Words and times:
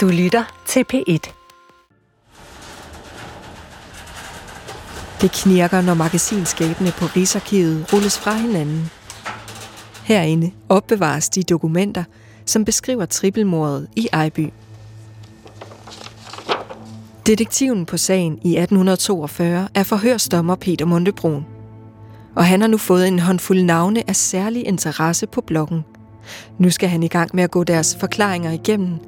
Du 0.00 0.08
lytter 0.08 0.62
til 0.66 0.84
P1. 0.92 1.32
Det 5.20 5.32
knirker, 5.32 5.80
når 5.80 5.94
magasinskabene 5.94 6.90
på 6.90 7.04
Rigsarkivet 7.04 7.92
rulles 7.92 8.18
fra 8.18 8.34
hinanden. 8.34 8.90
Herinde 10.04 10.50
opbevares 10.68 11.28
de 11.28 11.42
dokumenter, 11.42 12.04
som 12.46 12.64
beskriver 12.64 13.06
trippelmordet 13.06 13.88
i 13.96 14.08
Ejby. 14.12 14.50
Detektiven 17.26 17.86
på 17.86 17.96
sagen 17.96 18.32
i 18.32 18.56
1842 18.56 19.68
er 19.74 19.82
forhørsdommer 19.82 20.54
Peter 20.54 20.84
Montebrun. 20.84 21.46
Og 22.36 22.44
han 22.44 22.60
har 22.60 22.68
nu 22.68 22.76
fået 22.76 23.08
en 23.08 23.18
håndfuld 23.18 23.62
navne 23.62 24.08
af 24.08 24.16
særlig 24.16 24.66
interesse 24.66 25.26
på 25.26 25.40
bloggen. 25.40 25.84
Nu 26.58 26.70
skal 26.70 26.88
han 26.88 27.02
i 27.02 27.08
gang 27.08 27.30
med 27.34 27.44
at 27.44 27.50
gå 27.50 27.64
deres 27.64 27.96
forklaringer 28.00 28.50
igennem, 28.50 28.98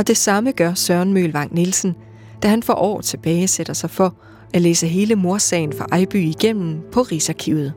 og 0.00 0.06
det 0.06 0.16
samme 0.16 0.52
gør 0.52 0.74
Søren 0.74 1.12
Mølvang 1.12 1.54
Nielsen, 1.54 1.96
da 2.42 2.48
han 2.48 2.62
for 2.62 2.74
år 2.74 3.00
tilbage 3.00 3.48
sætter 3.48 3.74
sig 3.74 3.90
for 3.90 4.14
at 4.54 4.62
læse 4.62 4.86
hele 4.86 5.14
morsagen 5.14 5.72
fra 5.72 5.86
Ejby 5.92 6.16
igennem 6.16 6.80
på 6.92 7.02
Rigsarkivet. 7.02 7.72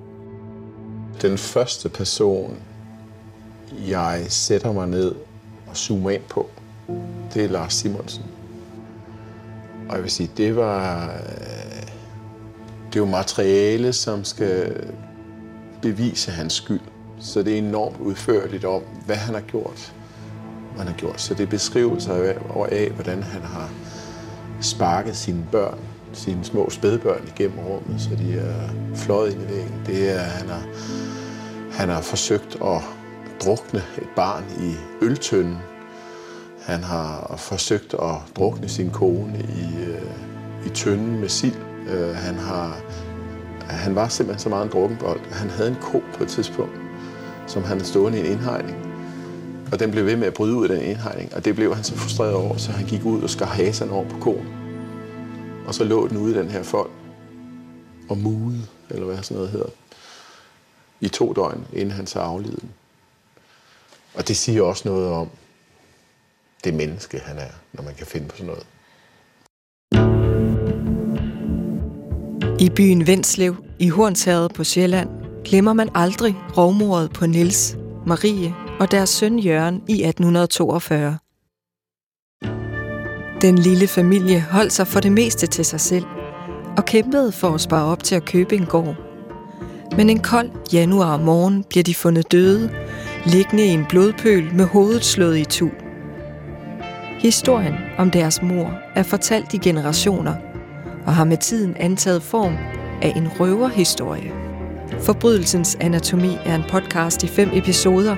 Den 1.22 1.38
første 1.38 1.90
person, 1.90 2.58
jeg 3.88 4.26
sætter 4.30 4.72
mig 4.72 4.88
ned 4.88 5.16
og 5.68 5.78
zoomer 5.78 6.10
ind 6.10 6.22
på, 6.30 6.50
det 7.34 7.44
er 7.46 7.50
Lars 7.50 7.74
Simonsen. 7.74 8.24
Og 9.90 9.96
jeg 9.96 10.04
vil 10.04 10.12
sige, 10.12 10.30
det 10.38 10.56
var, 10.56 11.04
øh, 11.06 11.86
det 12.88 12.96
er 12.96 13.00
jo 13.00 13.06
materiale, 13.06 13.94
som 13.94 14.24
skal 14.24 14.84
bevise 15.82 16.32
hans 16.32 16.54
skyld. 16.54 16.82
Så 17.20 17.44
det 17.44 17.54
er 17.54 17.58
enormt 17.58 18.00
udførligt 18.00 18.66
om, 18.66 18.82
hvad 19.06 19.16
han 19.16 19.34
har 19.34 19.42
gjort 19.42 19.94
man 20.78 20.88
han 20.88 20.88
har 20.88 21.00
gjort. 21.00 21.22
Så 21.22 21.34
det 21.34 21.44
er 21.44 21.48
beskrivelser 21.48 22.14
af, 22.14 22.36
af, 22.72 22.90
hvordan 22.90 23.24
han 23.24 23.42
har 23.42 23.70
sparket 24.62 25.16
sine 25.16 25.46
børn, 25.52 25.80
sine 26.14 26.44
små 26.44 26.70
spædbørn 26.70 27.22
igennem 27.36 27.60
rummet, 27.60 28.02
så 28.02 28.10
de 28.16 28.40
er 28.40 28.70
fløjet 28.96 29.34
ind 29.34 29.42
i 29.42 29.54
væggen. 29.54 29.82
Det 29.86 30.12
er, 30.12 30.20
han 30.20 30.50
har, 30.50 30.64
han 31.72 31.90
har 31.90 32.02
forsøgt 32.02 32.56
at 32.56 32.82
drukne 33.46 33.84
et 33.98 34.10
barn 34.16 34.44
i 34.60 34.76
øltønden. 35.02 35.58
Han 36.62 36.84
har 36.84 37.36
forsøgt 37.38 37.94
at 37.94 38.16
drukne 38.36 38.70
sin 38.70 38.90
kone 38.90 39.40
i, 39.40 39.84
øh, 39.84 40.66
i 40.66 40.70
tønden 40.70 41.20
med 41.20 41.30
sild. 41.30 41.56
Øh, 41.90 42.16
han, 42.16 42.36
har, 42.36 42.78
han 43.70 43.96
var 43.96 44.08
simpelthen 44.08 44.44
så 44.44 44.50
meget 44.50 44.66
en 44.66 44.72
drukkenbold. 44.72 45.20
Han 45.32 45.50
havde 45.50 45.70
en 45.70 45.78
ko 45.82 46.04
på 46.18 46.24
et 46.24 46.30
tidspunkt, 46.30 46.80
som 47.48 47.64
han 47.64 47.78
havde 47.78 47.90
stående 47.90 48.18
i 48.18 48.22
en 48.22 48.32
indhegning. 48.32 48.93
Og 49.74 49.80
den 49.80 49.92
blev 49.92 50.06
ved 50.06 50.16
med 50.16 50.28
at 50.28 50.34
bryde 50.34 50.56
ud 50.56 50.68
af 50.68 50.78
den 50.78 50.88
indhegning, 50.88 51.36
og 51.36 51.46
det 51.46 51.56
blev 51.56 51.76
han 51.76 51.84
så 51.84 51.96
frustreret 51.96 52.34
over, 52.34 52.58
så 52.58 52.72
han 52.72 52.88
gik 52.88 53.06
ud 53.06 53.22
og 53.22 53.30
skar 53.30 53.46
haserne 53.46 53.92
over 53.92 54.10
på 54.10 54.18
konen. 54.20 54.48
Og 55.68 55.76
så 55.76 55.84
lå 55.84 56.08
den 56.08 56.18
ude 56.18 56.36
i 56.36 56.38
den 56.38 56.50
her 56.50 56.64
fold 56.64 56.90
og 58.10 58.18
mude, 58.18 58.62
eller 58.90 59.06
hvad 59.06 59.18
sådan 59.24 59.36
noget 59.36 59.52
hedder, 59.52 59.70
i 61.02 61.08
to 61.08 61.34
døgn, 61.34 61.66
inden 61.74 61.92
han 61.92 62.08
så 62.08 62.20
aflede 62.20 62.56
den. 62.62 62.70
Og 64.14 64.28
det 64.28 64.38
siger 64.38 64.62
også 64.62 64.88
noget 64.88 65.08
om 65.08 65.30
det 66.64 66.74
menneske, 66.74 67.20
han 67.20 67.38
er, 67.38 67.52
når 67.74 67.84
man 67.84 67.94
kan 67.96 68.08
finde 68.08 68.28
på 68.28 68.38
sådan 68.38 68.54
noget. 68.54 68.66
I 72.60 72.70
byen 72.70 73.08
Vendslev 73.08 73.56
i 73.80 73.90
Hornshavet 73.90 74.54
på 74.54 74.64
Sjælland 74.64 75.10
glemmer 75.46 75.74
man 75.74 75.90
aldrig 75.96 76.36
rovmordet 76.58 77.14
på 77.14 77.26
Nils, 77.26 77.78
Marie 78.08 78.63
og 78.80 78.92
deres 78.92 79.10
søn 79.10 79.40
Jørgen 79.40 79.76
i 79.76 80.04
1842. 80.04 81.18
Den 83.42 83.58
lille 83.58 83.88
familie 83.88 84.42
holdt 84.42 84.74
sig 84.74 84.88
for 84.88 85.00
det 85.00 85.12
meste 85.12 85.48
til 85.48 85.66
sig 85.66 85.80
selv 85.80 86.06
og 86.78 86.86
kæmpede 86.86 87.32
for 87.32 87.50
at 87.50 87.62
spare 87.62 87.86
op 87.86 88.04
til 88.04 88.16
at 88.16 88.26
købe 88.26 88.56
en 88.56 88.66
gård. 88.66 88.96
Men 89.98 90.10
en 90.10 90.20
kold 90.20 90.50
januar 90.74 91.18
morgen 91.18 91.64
bliver 91.70 91.84
de 91.84 91.96
fundet 91.96 92.32
døde, 92.32 92.70
liggende 93.26 93.66
i 93.66 93.70
en 93.70 93.86
blodpøl 93.90 94.56
med 94.56 94.66
hovedet 94.66 95.06
slået 95.06 95.38
i 95.38 95.46
tu. 95.46 95.70
Historien 97.20 97.76
om 97.98 98.12
deres 98.12 98.42
mor 98.42 98.80
er 98.96 99.04
fortalt 99.04 99.54
i 99.54 99.58
generationer 99.58 100.36
og 101.06 101.16
har 101.16 101.24
med 101.24 101.38
tiden 101.38 101.76
antaget 101.80 102.24
form 102.24 102.54
af 103.02 103.14
en 103.16 103.28
røverhistorie. 103.40 104.32
Forbrydelsens 105.02 105.78
Anatomi 105.80 106.38
er 106.46 106.56
en 106.56 106.64
podcast 106.70 107.24
i 107.24 107.28
fem 107.28 107.50
episoder, 107.54 108.16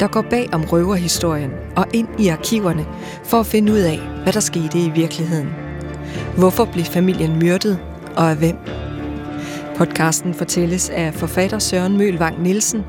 der 0.00 0.06
går 0.08 0.22
bag 0.30 0.48
om 0.52 0.64
røverhistorien 0.64 1.50
og 1.76 1.86
ind 1.92 2.08
i 2.18 2.28
arkiverne 2.28 2.86
for 3.24 3.40
at 3.40 3.46
finde 3.46 3.72
ud 3.72 3.78
af, 3.78 3.98
hvad 4.22 4.32
der 4.32 4.40
skete 4.40 4.78
i 4.78 4.90
virkeligheden. 4.94 5.48
Hvorfor 6.38 6.64
blev 6.64 6.84
familien 6.84 7.38
myrdet, 7.38 7.78
og 8.16 8.30
af 8.30 8.36
hvem? 8.36 8.56
Podcasten 9.76 10.34
fortælles 10.34 10.90
af 10.90 11.14
forfatter 11.14 11.58
Søren 11.58 11.98
Mølvang 11.98 12.42
Nielsen 12.42 12.84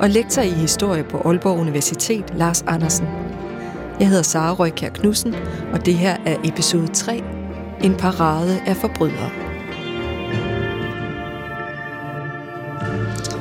og 0.00 0.10
lektor 0.10 0.42
i 0.42 0.48
historie 0.50 1.02
på 1.04 1.18
Aalborg 1.18 1.58
Universitet, 1.58 2.24
Lars 2.36 2.64
Andersen. 2.66 3.06
Jeg 4.00 4.08
hedder 4.08 4.22
Sara 4.22 4.52
Røykær 4.54 4.88
Knudsen, 4.88 5.34
og 5.72 5.86
det 5.86 5.94
her 5.94 6.16
er 6.26 6.36
episode 6.44 6.86
3, 6.88 7.22
en 7.82 7.94
parade 7.94 8.60
af 8.66 8.76
forbrydere. 8.76 9.30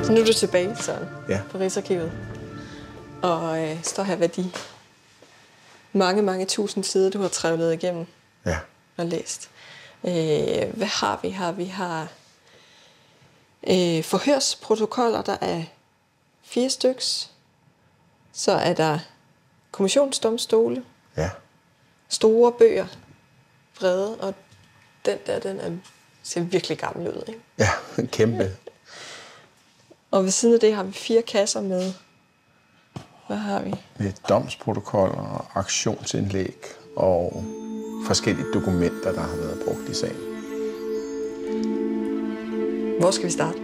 Så 0.03 0.11
nu 0.11 0.21
er 0.21 0.25
du 0.25 0.33
tilbage, 0.33 0.69
Søren, 0.75 1.03
Ja. 1.29 1.39
på 1.51 1.57
Rigsarkivet. 1.57 2.11
Og 3.23 3.63
øh, 3.69 3.83
står 3.83 4.03
her 4.03 4.15
ved 4.15 4.29
de 4.29 4.51
mange, 5.93 6.21
mange 6.21 6.45
tusind 6.45 6.83
sider, 6.83 7.09
du 7.09 7.21
har 7.21 7.27
trævlet 7.27 7.73
igennem 7.73 8.05
Ja. 8.45 8.57
og 8.97 9.05
læst. 9.05 9.49
Øh, 10.03 10.73
hvad 10.77 10.87
har 10.87 11.19
vi 11.21 11.29
her? 11.29 11.51
Vi 11.51 11.65
har 11.65 12.01
øh, 13.67 14.03
forhørsprotokoller, 14.03 15.21
der 15.21 15.37
er 15.41 15.63
fire 16.43 16.69
styks. 16.69 17.29
Så 18.33 18.51
er 18.51 18.73
der 18.73 18.99
kommissionsdomstole, 19.71 20.83
Ja. 21.17 21.29
store 22.09 22.51
bøger, 22.51 22.87
brede, 23.79 24.17
og 24.17 24.33
den 25.05 25.17
der, 25.25 25.39
den 25.39 25.59
er, 25.59 25.71
ser 26.23 26.41
virkelig 26.41 26.77
gammel 26.77 27.07
ud. 27.07 27.23
Ikke? 27.27 27.39
Ja, 27.59 27.69
kæmpe. 28.17 28.57
Og 30.11 30.23
ved 30.23 30.31
siden 30.31 30.53
af 30.53 30.59
det 30.59 30.75
har 30.75 30.83
vi 30.83 30.91
fire 30.93 31.21
kasser 31.21 31.61
med. 31.61 31.93
Hvad 33.31 33.39
har 33.39 33.61
vi? 33.61 33.73
Med 33.99 34.11
domsprotokoller 34.29 35.15
og 35.15 35.59
aktionsindlæg 35.59 36.55
og 36.95 37.43
forskellige 38.07 38.45
dokumenter, 38.53 39.11
der 39.11 39.21
har 39.21 39.35
været 39.37 39.59
brugt 39.65 39.89
i 39.89 39.93
sagen. 39.93 40.17
Hvor 42.99 43.11
skal 43.11 43.25
vi 43.25 43.31
starte? 43.31 43.57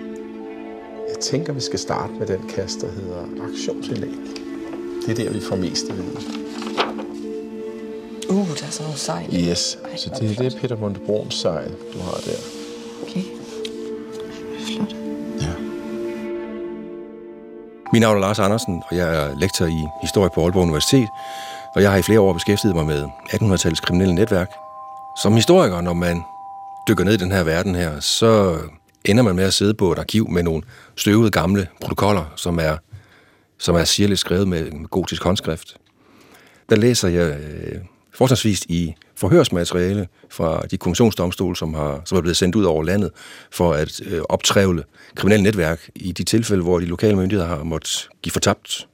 Jeg 1.07 1.19
tænker, 1.22 1.53
vi 1.53 1.61
skal 1.61 1.79
starte 1.79 2.13
med 2.13 2.27
den 2.27 2.47
kasse, 2.50 2.81
der 2.81 2.91
hedder 2.91 3.23
aktionsindlæg. 3.50 4.16
Det 5.06 5.19
er 5.19 5.23
der, 5.23 5.33
vi 5.33 5.41
får 5.41 5.56
mest 5.56 5.89
at 5.89 5.97
vide. 5.97 6.17
Uh, 8.29 8.47
der 8.47 8.66
er 8.66 8.69
sådan 8.69 8.83
nogle 8.83 9.00
sejl. 9.00 9.47
Yes, 9.50 9.77
så 9.95 10.09
det, 10.19 10.38
det 10.38 10.53
er 10.53 10.59
Peter 10.59 10.77
Montebruns 10.77 11.35
sejl, 11.35 11.72
du 11.94 12.00
har 12.00 12.22
der. 12.25 12.56
Mit 17.97 18.02
navn 18.02 18.18
er 18.18 18.22
Lars 18.22 18.40
Andersen, 18.40 18.84
og 18.90 18.97
jeg 18.97 19.16
er 19.16 19.35
lektor 19.35 19.66
i 19.66 19.85
historie 20.02 20.30
på 20.35 20.44
Aalborg 20.44 20.63
Universitet, 20.63 21.08
og 21.75 21.81
jeg 21.81 21.91
har 21.91 21.97
i 21.97 22.02
flere 22.02 22.19
år 22.19 22.34
beskæftiget 22.34 22.75
mig 22.75 22.85
med 22.85 23.03
1800-tallets 23.34 23.81
kriminelle 23.81 24.16
netværk. 24.16 24.47
Som 25.22 25.35
historiker, 25.35 25.81
når 25.81 25.94
man 25.94 26.24
dykker 26.88 27.03
ned 27.03 27.13
i 27.13 27.18
den 27.18 27.31
her 27.31 27.44
verden 27.44 27.75
her, 27.75 28.00
så 28.00 28.57
ender 29.06 29.24
man 29.24 29.36
med 29.36 29.44
at 29.44 29.53
sidde 29.53 29.74
på 29.74 29.91
et 29.91 30.00
arkiv 30.00 30.30
med 30.30 30.44
nogle 30.44 30.63
støvede 30.96 31.31
gamle 31.31 31.68
protokoller, 31.81 32.34
som 32.36 32.59
er, 32.59 32.78
som 33.57 33.75
er 33.75 33.84
sirligt 33.84 34.19
skrevet 34.19 34.47
med 34.47 34.90
gotisk 34.90 35.24
håndskrift. 35.24 35.78
Der 36.69 36.75
læser 36.75 37.07
jeg 37.07 37.40
øh, 37.40 37.81
forholdsvis 38.18 38.66
i 38.69 38.94
forhørsmateriale 39.16 40.08
fra 40.30 40.62
de 40.72 40.78
kommissionsdomstole, 40.78 41.56
som, 41.56 41.74
har, 41.74 42.02
som 42.06 42.18
er 42.18 42.22
blevet 42.22 42.38
sendt 42.38 42.56
ud 42.56 42.64
over 42.64 42.84
landet 42.84 43.12
for 43.52 43.74
at 43.74 44.02
øh, 44.06 44.22
optrævle 44.30 44.84
kriminelle 45.16 45.44
netværk 45.44 45.90
i 45.96 46.12
de 46.12 46.24
tilfælde, 46.24 46.64
hvor 46.64 46.80
de 46.80 46.86
lokale 46.86 47.16
myndigheder 47.16 47.48
har 47.48 47.64
måttet 47.64 48.10
give 48.22 48.31
fortabt. 48.31 48.88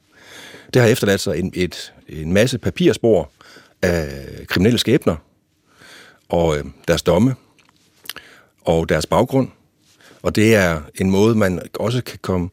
Det 0.74 0.82
har 0.82 0.90
efterladt 0.90 1.22
sig 1.22 1.40
en, 1.40 1.52
et, 1.56 1.94
en 2.10 2.34
masse 2.34 2.58
papirspor 2.58 3.32
af 3.82 4.08
kriminelle 4.48 4.80
skæbner 4.80 5.16
og 6.30 6.58
øh, 6.58 6.64
deres 6.88 7.02
domme 7.02 7.36
og 8.62 8.90
deres 8.90 9.06
baggrund. 9.06 9.50
Og 10.22 10.36
det 10.36 10.56
er 10.56 10.82
en 10.96 11.12
måde, 11.12 11.36
man 11.36 11.62
også 11.80 12.04
kan 12.04 12.20
komme 12.22 12.50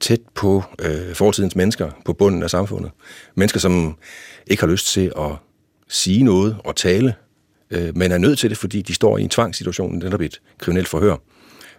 tæt 0.00 0.20
på 0.34 0.64
øh, 0.78 1.14
fortidens 1.14 1.56
mennesker 1.56 1.90
på 2.04 2.12
bunden 2.12 2.42
af 2.42 2.50
samfundet. 2.50 2.90
Mennesker, 3.34 3.60
som 3.60 3.96
ikke 4.46 4.62
har 4.62 4.70
lyst 4.70 4.86
til 4.86 5.12
at 5.18 5.30
sige 5.92 6.22
noget 6.22 6.56
og 6.64 6.76
tale, 6.76 7.14
øh, 7.70 7.96
men 7.96 8.12
er 8.12 8.18
nødt 8.18 8.38
til 8.38 8.50
det, 8.50 8.58
fordi 8.58 8.82
de 8.82 8.94
står 8.94 9.18
i 9.18 9.22
en 9.22 9.28
tvangssituation, 9.28 9.98
netop 9.98 10.20
et 10.20 10.40
kriminelt 10.58 10.88
forhør. 10.88 11.16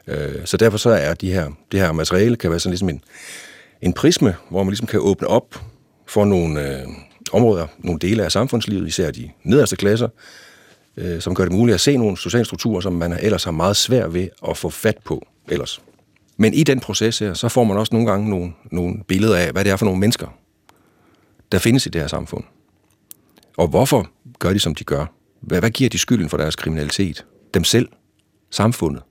Øh, 0.08 0.46
så 0.46 0.58
derfor 0.58 0.78
så 0.78 0.90
er 0.90 1.14
de 1.14 1.34
her, 1.34 1.52
det 1.72 1.80
her 1.80 1.92
materiale 1.92 2.36
kan 2.36 2.50
være 2.50 2.60
sådan 2.60 2.72
ligesom 2.72 2.90
en, 2.90 3.04
en 3.82 3.94
prisme, 3.94 4.36
hvor 4.50 4.64
man 4.64 4.70
ligesom 4.70 4.88
kan 4.88 5.00
åbne 5.00 5.28
op 5.28 5.62
for 6.08 6.26
nogle 6.26 6.80
øh, 6.82 6.88
områder, 7.32 7.68
nogle 7.80 8.00
dele 8.00 8.24
af 8.24 8.32
samfundslivet, 8.32 8.88
især 8.88 9.12
de 9.12 9.30
nederste 9.44 9.76
klasser, 9.76 10.08
øh, 10.98 11.22
som 11.22 11.36
gør 11.36 11.44
det 11.44 11.54
muligt 11.54 11.74
at 11.74 11.82
se 11.82 11.98
nogle 11.98 12.18
sociale 12.18 12.46
strukturer, 12.46 12.82
som 12.82 12.94
man 12.94 13.18
ellers 13.22 13.44
har 13.44 13.52
meget 13.52 13.76
svært 13.76 14.14
ved 14.14 14.28
at 14.50 14.58
få 14.58 14.70
fat 14.70 14.98
på 15.06 15.28
ellers. 15.48 15.82
Men 16.38 16.54
i 16.54 16.64
den 16.64 16.80
proces 16.80 17.20
her, 17.20 17.34
så 17.34 17.50
får 17.50 17.64
man 17.64 17.78
også 17.78 17.96
nogle 17.96 18.12
gange 18.12 18.30
nogle, 18.30 18.54
nogle 18.72 19.04
billeder 19.08 19.38
af, 19.38 19.52
hvad 19.52 19.64
det 19.64 19.72
er 19.72 19.76
for 19.76 19.86
nogle 19.86 20.00
mennesker, 20.00 20.28
der 21.52 21.60
findes 21.60 21.86
i 21.86 21.90
det 21.90 22.02
her 22.02 22.08
samfund. 22.08 22.44
Og 23.58 23.68
hvorfor 23.68 24.08
gør 24.40 24.54
de, 24.54 24.60
som 24.60 24.76
de 24.76 24.84
gør? 24.84 25.06
Hvad, 25.42 25.60
hvad 25.60 25.72
giver 25.72 25.90
de 25.90 25.98
skylden 25.98 26.30
for 26.30 26.38
deres 26.38 26.56
kriminalitet? 26.56 27.26
Dem 27.54 27.64
selv? 27.64 27.90
Samfundet? 28.52 29.04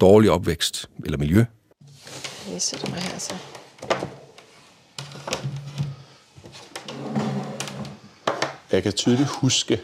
Dårlig 0.00 0.30
opvækst 0.30 0.90
eller 1.04 1.18
miljø? 1.18 1.44
Jeg 2.52 2.62
sætter 2.62 2.90
mig 2.90 3.00
her 3.00 3.18
så. 3.18 3.34
Jeg 8.72 8.82
kan 8.82 8.92
tydeligt 8.92 9.28
huske, 9.28 9.80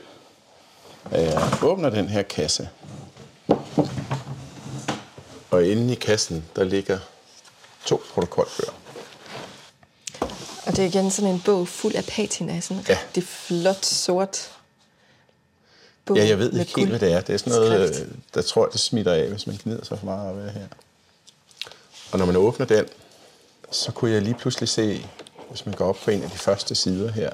at 1.11 1.23
jeg 1.23 1.59
åbner 1.63 1.91
den 1.91 2.09
her 2.09 2.23
kasse. 2.23 2.69
Og 5.51 5.67
inde 5.67 5.93
i 5.93 5.95
kassen, 5.95 6.45
der 6.57 6.65
ligger 6.65 6.99
to 7.87 8.03
protokolbøger. 8.15 8.80
Og 10.71 10.77
det 10.77 10.85
er 10.85 10.89
igen 10.89 11.11
sådan 11.11 11.31
en 11.31 11.41
bog 11.45 11.69
fuld 11.69 11.95
af 11.95 12.05
patina, 12.05 12.61
sådan 12.61 12.77
en 12.77 12.85
Ja. 12.89 12.99
rigtig 13.03 13.25
flot 13.25 13.85
sort 13.85 14.59
bog. 16.05 16.17
Ja, 16.17 16.27
jeg 16.27 16.39
ved 16.39 16.53
ikke 16.61 16.73
helt, 16.77 16.89
hvad 16.89 16.99
det 17.01 17.13
er. 17.13 17.21
Det 17.21 17.33
er 17.33 17.37
sådan 17.37 17.53
noget, 17.53 17.95
skrift. 17.95 18.11
øh, 18.11 18.19
der 18.35 18.43
tror 18.43 18.67
jeg, 18.67 18.73
det 18.73 18.81
smitter 18.81 19.13
af, 19.13 19.29
hvis 19.29 19.47
man 19.47 19.57
gnider 19.57 19.85
sig 19.85 19.99
for 19.99 20.05
meget 20.07 20.31
op 20.31 20.39
af 20.39 20.53
her. 20.53 20.67
Og 22.13 22.19
når 22.19 22.27
man 22.27 22.37
åbner 22.37 22.67
den, 22.67 22.85
så 23.71 23.93
kunne 23.93 24.11
jeg 24.11 24.23
lige 24.23 24.35
pludselig 24.35 24.69
se, 24.69 25.07
hvis 25.49 25.67
man 25.67 25.75
går 25.75 25.89
op 25.89 25.97
på 26.05 26.11
en 26.11 26.23
af 26.23 26.31
de 26.31 26.39
første 26.39 26.75
sider 26.75 27.11
her, 27.13 27.31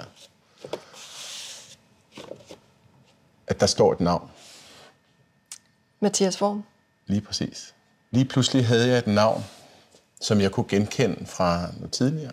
at 3.46 3.60
der 3.60 3.66
står 3.66 3.92
et 3.92 4.00
navn. 4.00 4.30
Mathias 6.00 6.42
Worm. 6.42 6.64
Lige 7.06 7.20
præcis. 7.20 7.74
Lige 8.10 8.24
pludselig 8.24 8.66
havde 8.66 8.88
jeg 8.88 8.98
et 8.98 9.06
navn, 9.06 9.44
som 10.20 10.40
jeg 10.40 10.50
kunne 10.50 10.66
genkende 10.68 11.26
fra 11.26 11.68
noget 11.76 11.92
tidligere. 11.92 12.32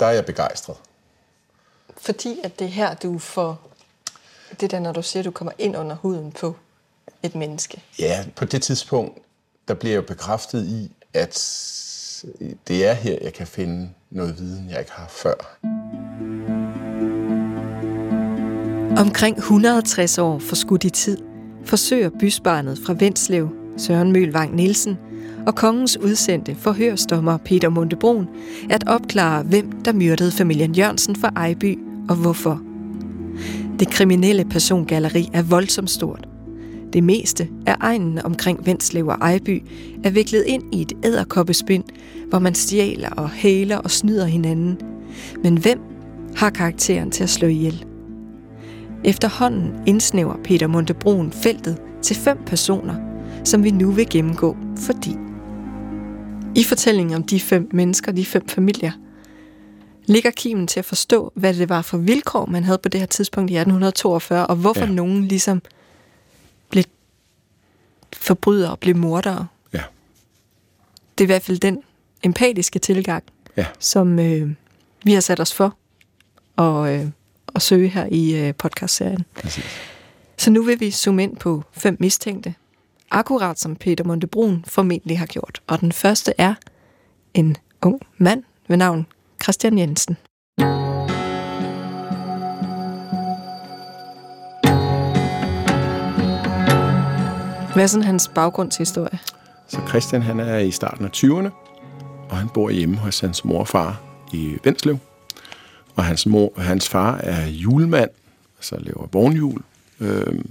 Der 0.00 0.06
er 0.06 0.10
jeg 0.10 0.26
begejstret. 0.26 0.76
Fordi 1.96 2.40
at 2.44 2.58
det 2.58 2.64
er 2.64 2.68
her, 2.68 2.94
du 2.94 3.18
får... 3.18 3.68
Det 4.60 4.70
der, 4.70 4.78
når 4.78 4.92
du 4.92 5.02
siger, 5.02 5.20
at 5.20 5.24
du 5.24 5.30
kommer 5.30 5.52
ind 5.58 5.76
under 5.76 5.96
huden 5.96 6.32
på 6.32 6.56
et 7.22 7.34
menneske. 7.34 7.82
Ja, 7.98 8.24
på 8.36 8.44
det 8.44 8.62
tidspunkt, 8.62 9.18
der 9.68 9.74
bliver 9.74 9.92
jeg 9.92 10.02
jo 10.02 10.06
bekræftet 10.06 10.64
i, 10.66 10.92
at 11.14 11.34
det 12.68 12.86
er 12.86 12.92
her, 12.92 13.18
jeg 13.22 13.32
kan 13.32 13.46
finde 13.46 13.90
noget 14.10 14.38
viden, 14.38 14.70
jeg 14.70 14.78
ikke 14.78 14.92
har 14.92 15.08
før. 15.08 15.58
Omkring 18.98 19.38
160 19.38 20.18
år 20.18 20.38
forskudt 20.38 20.84
i 20.84 20.90
tid, 20.90 21.18
forsøger 21.64 22.10
bysbarnet 22.20 22.78
fra 22.86 22.94
Vendslev, 22.98 23.48
Søren 23.76 24.12
Mølvang 24.12 24.54
Nielsen, 24.54 24.98
og 25.48 25.54
kongens 25.54 25.96
udsendte 25.96 26.54
forhørsdommer 26.54 27.36
Peter 27.36 27.68
Montebron 27.68 28.28
at 28.70 28.84
opklare, 28.86 29.42
hvem 29.42 29.72
der 29.72 29.92
myrdede 29.92 30.30
familien 30.30 30.74
Jørgensen 30.74 31.16
fra 31.16 31.32
Ejby 31.36 31.78
og 32.08 32.16
hvorfor. 32.16 32.62
Det 33.78 33.90
kriminelle 33.90 34.44
persongalleri 34.44 35.28
er 35.32 35.42
voldsomt 35.42 35.90
stort. 35.90 36.28
Det 36.92 37.04
meste 37.04 37.48
af 37.66 37.76
egnen 37.80 38.18
omkring 38.24 38.66
Venslev 38.66 39.06
og 39.06 39.14
Ejby 39.20 39.62
er 40.04 40.10
viklet 40.10 40.44
ind 40.46 40.74
i 40.74 40.80
et 40.80 40.92
æderkoppespind, 41.04 41.84
hvor 42.28 42.38
man 42.38 42.54
stjæler 42.54 43.10
og 43.10 43.30
hæler 43.30 43.76
og 43.76 43.90
snyder 43.90 44.26
hinanden. 44.26 44.80
Men 45.42 45.58
hvem 45.58 45.80
har 46.36 46.50
karakteren 46.50 47.10
til 47.10 47.22
at 47.22 47.30
slå 47.30 47.48
ihjel? 47.48 47.84
Efterhånden 49.04 49.70
indsnæver 49.86 50.36
Peter 50.44 50.66
Montebron 50.66 51.32
feltet 51.32 51.76
til 52.02 52.16
fem 52.16 52.38
personer, 52.46 52.94
som 53.44 53.64
vi 53.64 53.70
nu 53.70 53.90
vil 53.90 54.06
gennemgå, 54.10 54.56
fordi 54.76 55.16
i 56.60 56.64
fortællingen 56.64 57.14
om 57.16 57.22
de 57.22 57.40
fem 57.40 57.68
mennesker, 57.72 58.12
de 58.12 58.24
fem 58.26 58.48
familier, 58.48 58.92
ligger 60.06 60.30
kimen 60.30 60.66
til 60.66 60.78
at 60.78 60.84
forstå, 60.84 61.32
hvad 61.34 61.54
det 61.54 61.68
var 61.68 61.82
for 61.82 61.98
vilkår, 61.98 62.46
man 62.46 62.64
havde 62.64 62.78
på 62.78 62.88
det 62.88 63.00
her 63.00 63.06
tidspunkt 63.06 63.50
i 63.50 63.54
1842, 63.54 64.46
og 64.46 64.56
hvorfor 64.56 64.80
Ja. 64.80 64.86
nogen 64.90 65.24
ligesom 65.24 65.62
blev 66.70 66.84
forbrydere 68.16 68.70
og 68.70 68.78
blev 68.78 68.96
mordere. 68.96 69.46
Ja. 69.72 69.82
Det 71.18 71.24
er 71.24 71.26
i 71.26 71.32
hvert 71.32 71.42
fald 71.42 71.58
den 71.58 71.82
empatiske 72.22 72.78
tilgang, 72.78 73.24
Ja. 73.56 73.66
som 73.78 74.18
øh, 74.18 74.50
vi 75.04 75.12
har 75.12 75.20
sat 75.20 75.40
os 75.40 75.54
for 75.54 75.76
at, 76.58 77.00
øh, 77.00 77.06
at 77.54 77.62
søge 77.62 77.88
her 77.88 78.06
i 78.10 78.36
øh, 78.48 78.54
podcastserien. 78.54 79.24
Præcis. 79.34 79.64
Så 80.36 80.50
nu 80.50 80.62
vil 80.62 80.80
vi 80.80 80.90
zoome 80.90 81.22
ind 81.22 81.36
på 81.36 81.62
fem 81.72 81.96
mistænkte, 82.00 82.54
akkurat 83.10 83.58
som 83.58 83.76
Peter 83.76 84.04
Montebrun 84.04 84.64
formentlig 84.68 85.18
har 85.18 85.26
gjort. 85.26 85.62
Og 85.66 85.80
den 85.80 85.92
første 85.92 86.32
er 86.38 86.54
en 87.34 87.56
ung 87.82 88.00
mand 88.18 88.42
ved 88.68 88.76
navn 88.76 89.06
Christian 89.42 89.78
Jensen. 89.78 90.16
Hvad 97.74 97.84
er 97.84 97.86
sådan 97.86 98.04
hans 98.04 98.30
baggrundshistorie? 98.34 99.18
Så 99.68 99.80
Christian 99.88 100.22
han 100.22 100.40
er 100.40 100.58
i 100.58 100.70
starten 100.70 101.04
af 101.04 101.10
20'erne, 101.16 101.50
og 102.30 102.36
han 102.36 102.48
bor 102.54 102.70
hjemme 102.70 102.96
hos 102.96 103.20
hans 103.20 103.44
mor 103.44 103.58
og 103.58 103.68
far 103.68 104.00
i 104.32 104.58
Vendslev. 104.64 104.98
Og 105.96 106.04
hans, 106.04 106.26
mor, 106.26 106.52
hans 106.56 106.88
far 106.88 107.16
er 107.16 107.46
julemand, 107.46 108.10
så 108.60 108.76
laver 108.78 109.06
vognhjul. 109.12 109.62
Øhm, 110.00 110.50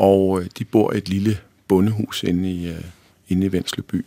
og 0.00 0.40
øh, 0.40 0.46
de 0.58 0.64
bor 0.64 0.92
i 0.92 0.96
et 0.98 1.08
lille 1.08 1.38
bondehus 1.68 2.22
inde 2.22 2.50
i, 2.50 2.68
øh, 2.68 2.84
inde 3.28 3.46
i 3.46 3.52
Vendslev 3.52 3.84
by. 3.84 4.04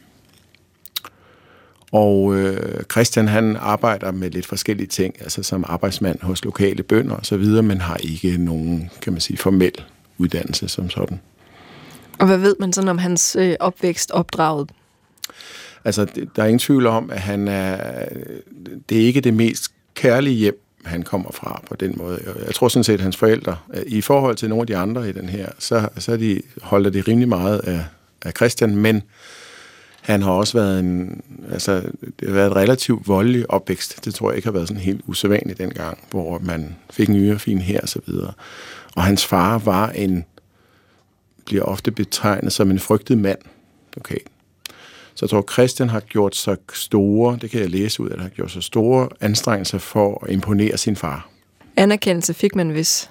Og 1.91 2.35
øh, 2.35 2.83
Christian 2.91 3.27
han 3.27 3.55
arbejder 3.59 4.11
med 4.11 4.31
lidt 4.31 4.45
forskellige 4.45 4.87
ting, 4.87 5.15
altså 5.19 5.43
som 5.43 5.65
arbejdsmand 5.67 6.21
hos 6.21 6.45
lokale 6.45 6.83
bønder 6.83 7.15
og 7.15 7.25
så 7.25 7.37
videre, 7.37 7.63
men 7.63 7.81
har 7.81 7.97
ikke 7.97 8.37
nogen, 8.37 8.89
kan 9.01 9.13
man 9.13 9.21
sige, 9.21 9.37
formel 9.37 9.71
uddannelse 10.17 10.67
som 10.67 10.89
sådan. 10.89 11.19
Og 12.19 12.27
hvad 12.27 12.37
ved 12.37 12.55
man 12.59 12.73
sådan 12.73 12.89
om 12.89 12.97
hans 12.97 13.35
øh, 13.39 13.55
opvækst 13.59 14.11
opdraget? 14.11 14.69
Altså, 15.85 16.05
der 16.35 16.43
er 16.43 16.47
ingen 16.47 16.59
tvivl 16.59 16.87
om, 16.87 17.09
at 17.09 17.21
han 17.21 17.47
er, 17.47 18.05
det 18.89 19.01
er 19.01 19.05
ikke 19.05 19.21
det 19.21 19.33
mest 19.33 19.71
kærlige 19.95 20.35
hjem, 20.35 20.62
han 20.85 21.03
kommer 21.03 21.31
fra 21.31 21.61
på 21.69 21.75
den 21.75 21.93
måde. 21.97 22.19
Jeg- 22.45 22.53
tror 22.55 22.67
sådan 22.67 22.83
set, 22.83 22.93
at 22.93 22.99
hans 23.01 23.17
forældre, 23.17 23.57
øh, 23.73 23.83
i 23.85 24.01
forhold 24.01 24.35
til 24.35 24.49
nogle 24.49 24.61
af 24.61 24.67
de 24.67 24.77
andre 24.77 25.09
i 25.09 25.11
den 25.11 25.29
her, 25.29 25.47
så, 25.59 25.89
så 25.97 26.17
de, 26.17 26.41
holder 26.61 26.89
de 26.89 27.01
rimelig 27.01 27.29
meget 27.29 27.59
af, 27.59 27.85
af 28.25 28.31
Christian, 28.37 28.75
men 28.75 29.03
han 30.01 30.21
har 30.21 30.31
også 30.31 30.57
været 30.57 30.79
en, 30.79 31.21
altså, 31.51 31.73
det 32.19 32.27
har 32.27 32.33
været 32.35 32.47
et 32.51 32.55
relativt 32.55 33.07
voldelig 33.07 33.51
opvækst. 33.51 34.05
Det 34.05 34.15
tror 34.15 34.29
jeg 34.29 34.35
ikke 34.35 34.47
har 34.47 34.53
været 34.53 34.67
sådan 34.67 34.81
helt 34.83 35.01
usædvanligt 35.07 35.59
dengang, 35.59 35.97
hvor 36.09 36.39
man 36.39 36.75
fik 36.91 37.09
en 37.09 37.15
yrefin 37.15 37.57
her 37.61 37.81
og 37.81 37.89
så 37.89 37.99
videre. 38.05 38.33
Og 38.95 39.03
hans 39.03 39.25
far 39.25 39.57
var 39.57 39.89
en, 39.89 40.25
bliver 41.45 41.63
ofte 41.63 41.91
betegnet 41.91 42.53
som 42.53 42.71
en 42.71 42.79
frygtet 42.79 43.17
mand. 43.17 43.39
Okay. 43.97 44.17
Så 45.15 45.25
jeg 45.25 45.29
tror, 45.29 45.45
Christian 45.51 45.89
har 45.89 45.99
gjort 45.99 46.35
så 46.35 46.55
store, 46.73 47.37
det 47.41 47.49
kan 47.49 47.59
jeg 47.59 47.69
læse 47.69 48.03
ud, 48.03 48.09
at 48.09 48.15
han 48.15 48.21
har 48.21 48.29
gjort 48.29 48.51
så 48.51 48.61
store 48.61 49.09
anstrengelser 49.21 49.77
for 49.77 50.23
at 50.25 50.33
imponere 50.33 50.77
sin 50.77 50.95
far. 50.95 51.29
Anerkendelse 51.77 52.33
fik 52.33 52.55
man 52.55 52.69
hvis. 52.69 53.09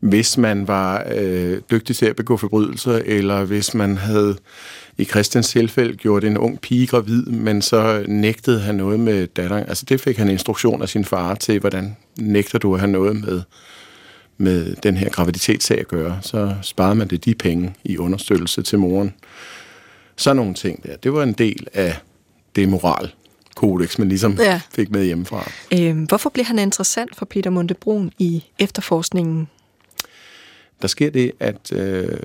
Hvis 0.00 0.38
man 0.38 0.68
var 0.68 1.06
øh, 1.14 1.60
dygtig 1.70 1.96
til 1.96 2.06
at 2.06 2.16
begå 2.16 2.36
forbrydelser, 2.36 3.00
eller 3.04 3.44
hvis 3.44 3.74
man 3.74 3.96
havde 3.96 4.36
i 4.98 5.04
Christians 5.04 5.48
tilfælde 5.48 5.96
gjort 5.96 6.24
en 6.24 6.38
ung 6.38 6.60
pige 6.60 6.86
gravid, 6.86 7.22
men 7.26 7.62
så 7.62 8.04
nægtede 8.08 8.60
han 8.60 8.74
noget 8.74 9.00
med 9.00 9.26
datteren. 9.26 9.64
Altså 9.68 9.84
det 9.88 10.00
fik 10.00 10.16
han 10.16 10.28
instruktion 10.28 10.82
af 10.82 10.88
sin 10.88 11.04
far 11.04 11.34
til, 11.34 11.60
hvordan 11.60 11.96
nægter 12.18 12.58
du 12.58 12.74
at 12.74 12.80
have 12.80 12.90
noget 12.92 13.16
med, 13.16 13.42
med 14.38 14.76
den 14.82 14.96
her 14.96 15.08
graviditetssag 15.08 15.80
at 15.80 15.88
gøre. 15.88 16.18
Så 16.22 16.54
sparede 16.62 16.94
man 16.94 17.08
det 17.08 17.24
de 17.24 17.34
penge 17.34 17.74
i 17.84 17.98
understøttelse 17.98 18.62
til 18.62 18.78
moren. 18.78 19.14
Sådan 20.20 20.36
nogle 20.36 20.54
ting 20.54 20.82
der. 20.82 20.96
Det 20.96 21.12
var 21.12 21.22
en 21.22 21.32
del 21.32 21.66
af 21.74 21.96
det 22.56 22.68
moralkodex, 22.68 23.98
man 23.98 24.08
ligesom 24.08 24.38
ja. 24.38 24.60
Fik 24.74 24.90
med 24.90 25.04
hjemmefra. 25.04 25.50
Øh, 25.72 26.02
hvorfor 26.08 26.30
blev 26.30 26.44
han 26.44 26.58
interessant 26.58 27.16
for 27.16 27.26
Peter 27.26 27.50
Montebrun 27.50 28.12
i 28.18 28.44
efterforskningen? 28.58 29.48
Der 30.82 30.88
sker 30.88 31.10
det, 31.10 31.32
at 31.40 31.72
øh, 31.72 32.18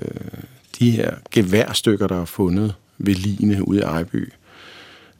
de 0.78 0.90
her 0.90 1.14
geværstykker, 1.30 2.06
der 2.06 2.20
er 2.20 2.24
fundet 2.24 2.74
ved 2.98 3.14
Line 3.14 3.68
ude 3.68 3.78
i 3.78 3.82
Ejby, 3.82 4.32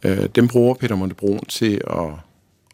øh, 0.03 0.29
dem 0.35 0.49
bruger 0.49 0.75
Peter 0.75 0.95
Montebron 0.95 1.45
til 1.45 1.81
at, 1.91 2.11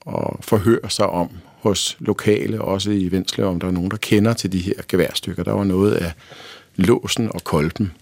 at 0.07 0.31
forhøre 0.41 0.91
sig 0.91 1.07
om 1.07 1.31
hos 1.61 1.97
lokale, 2.01 2.61
også 2.61 2.91
i 2.91 3.13
Vendslev, 3.13 3.47
om 3.47 3.61
der 3.61 3.67
er 3.67 3.73
nogen, 3.73 3.91
der 3.91 3.97
kender 3.97 4.33
til 4.33 4.53
de 4.53 4.59
her 4.59 4.75
geværstykker. 4.89 5.43
Der 5.43 5.53
var 5.53 5.65
noget 5.65 5.93
af 5.93 6.13
låsen 6.77 7.31
og 7.35 7.45
kolben, 7.45 7.93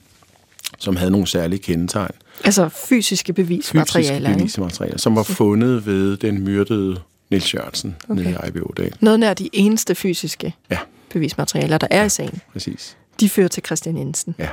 som 0.78 0.96
havde 0.96 1.10
nogle 1.10 1.26
særlige 1.26 1.58
kendetegn. 1.62 2.10
Altså 2.44 2.68
fysiske 2.68 3.32
bevismaterialer. 3.32 4.28
Fysiske 4.28 4.38
bevismaterialer, 4.38 4.98
som 4.98 5.16
var 5.16 5.22
fundet 5.22 5.86
ved 5.86 6.16
den 6.16 6.42
myrdede 6.44 7.00
Nils 7.30 7.54
Jørgensen, 7.54 7.96
okay. 8.08 8.22
nede 8.22 8.30
i 8.30 8.34
Ejby 8.34 8.58
Ådal. 8.62 8.92
Noget 9.00 9.20
nær 9.20 9.34
de 9.34 9.48
eneste 9.52 9.94
fysiske 9.94 10.54
Ja, 10.70 10.78
bevismaterialer, 11.12 11.78
der 11.78 11.86
er 11.90 12.04
i 12.04 12.08
sagen. 12.08 12.40
præcis. 12.52 12.96
De 13.20 13.28
fører 13.28 13.48
til 13.48 13.62
Christian 13.66 13.96
Jensen. 13.98 14.34
Ja. 14.38 14.48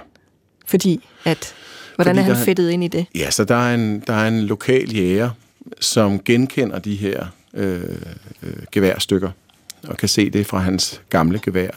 Fordi 0.65 1.05
at... 1.25 1.53
Hvordan 1.95 2.15
Fordi 2.15 2.19
er 2.19 2.24
han 2.24 2.36
der- 2.36 2.45
fedtet 2.45 2.69
ind 2.69 2.83
i 2.83 2.88
det? 2.88 3.05
Ja, 3.15 3.31
så 3.31 3.43
der 3.43 3.55
er 3.55 3.75
en, 3.75 4.00
der 4.07 4.13
er 4.13 4.27
en 4.27 4.41
lokal 4.41 4.95
jæger, 4.95 5.29
som 5.79 6.19
genkender 6.24 6.79
de 6.79 6.95
her 6.95 7.25
øh, 7.53 7.81
øh, 8.43 8.53
geværstykker, 8.71 9.29
og 9.88 9.97
kan 9.97 10.09
se 10.09 10.29
det 10.29 10.45
fra 10.47 10.57
hans 10.59 11.01
gamle 11.09 11.39
gevær, 11.43 11.69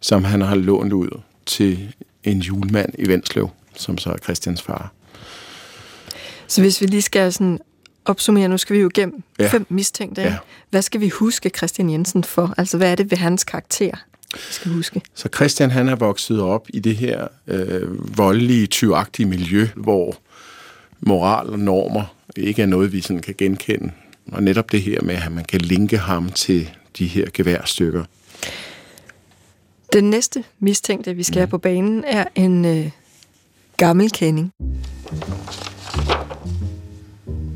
som 0.00 0.24
han 0.24 0.40
har 0.40 0.54
lånt 0.54 0.92
ud 0.92 1.20
til 1.46 1.92
en 2.24 2.38
julemand 2.38 2.92
i 2.98 3.08
Vendslev, 3.08 3.48
som 3.76 3.98
så 3.98 4.10
er 4.10 4.16
Christians 4.16 4.62
far. 4.62 4.92
Så 6.46 6.60
hvis 6.60 6.80
vi 6.80 6.86
lige 6.86 7.02
skal 7.02 7.32
sådan 7.32 7.58
opsummere, 8.04 8.48
nu 8.48 8.58
skal 8.58 8.76
vi 8.76 8.80
jo 8.80 8.88
igennem 8.88 9.22
ja. 9.38 9.48
Fem 9.48 9.66
mistænkte. 9.68 10.22
Ja. 10.22 10.36
Hvad 10.70 10.82
skal 10.82 11.00
vi 11.00 11.08
huske 11.08 11.50
Christian 11.56 11.90
Jensen 11.90 12.24
for? 12.24 12.54
Altså, 12.58 12.76
hvad 12.76 12.90
er 12.90 12.94
det 12.94 13.10
ved 13.10 13.18
hans 13.18 13.44
karakter, 13.44 13.96
vi 14.34 14.40
skal 14.50 14.72
huske? 14.72 15.02
Så 15.14 15.28
Christian 15.34 15.70
han 15.70 15.88
er 15.88 15.96
vokset 15.96 16.40
op 16.40 16.66
i 16.68 16.80
det 16.80 16.96
her 16.96 17.28
øh, 17.46 18.18
voldelige, 18.18 18.66
tyvagtige 18.66 19.26
miljø, 19.26 19.68
hvor 19.76 20.16
moral 21.00 21.50
og 21.50 21.58
normer 21.58 22.14
ikke 22.36 22.62
er 22.62 22.66
noget, 22.66 22.92
vi 22.92 23.00
sådan 23.00 23.22
kan 23.22 23.34
genkende. 23.38 23.92
Og 24.32 24.42
netop 24.42 24.72
det 24.72 24.82
her 24.82 25.02
med, 25.02 25.14
at 25.14 25.32
man 25.32 25.44
kan 25.44 25.60
linke 25.60 25.98
ham 25.98 26.32
til 26.32 26.70
de 26.98 27.06
her 27.06 27.26
geværstykker. 27.34 28.04
Den 29.92 30.10
næste 30.10 30.44
mistænkte, 30.58 31.14
vi 31.14 31.22
skal 31.22 31.38
have 31.38 31.46
på 31.46 31.58
banen, 31.58 32.04
er 32.06 32.24
en 32.34 32.64
øh, 32.64 32.90
gammel 33.80 34.10
kending. 34.10 34.52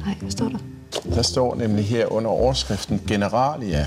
Nej, 0.04 0.14
hvad 0.20 0.30
står 0.30 0.48
der? 0.48 0.58
Der 1.14 1.22
står 1.22 1.54
nemlig 1.54 1.84
her 1.84 2.12
under 2.12 2.30
overskriften 2.30 3.00
Generalia. 3.08 3.86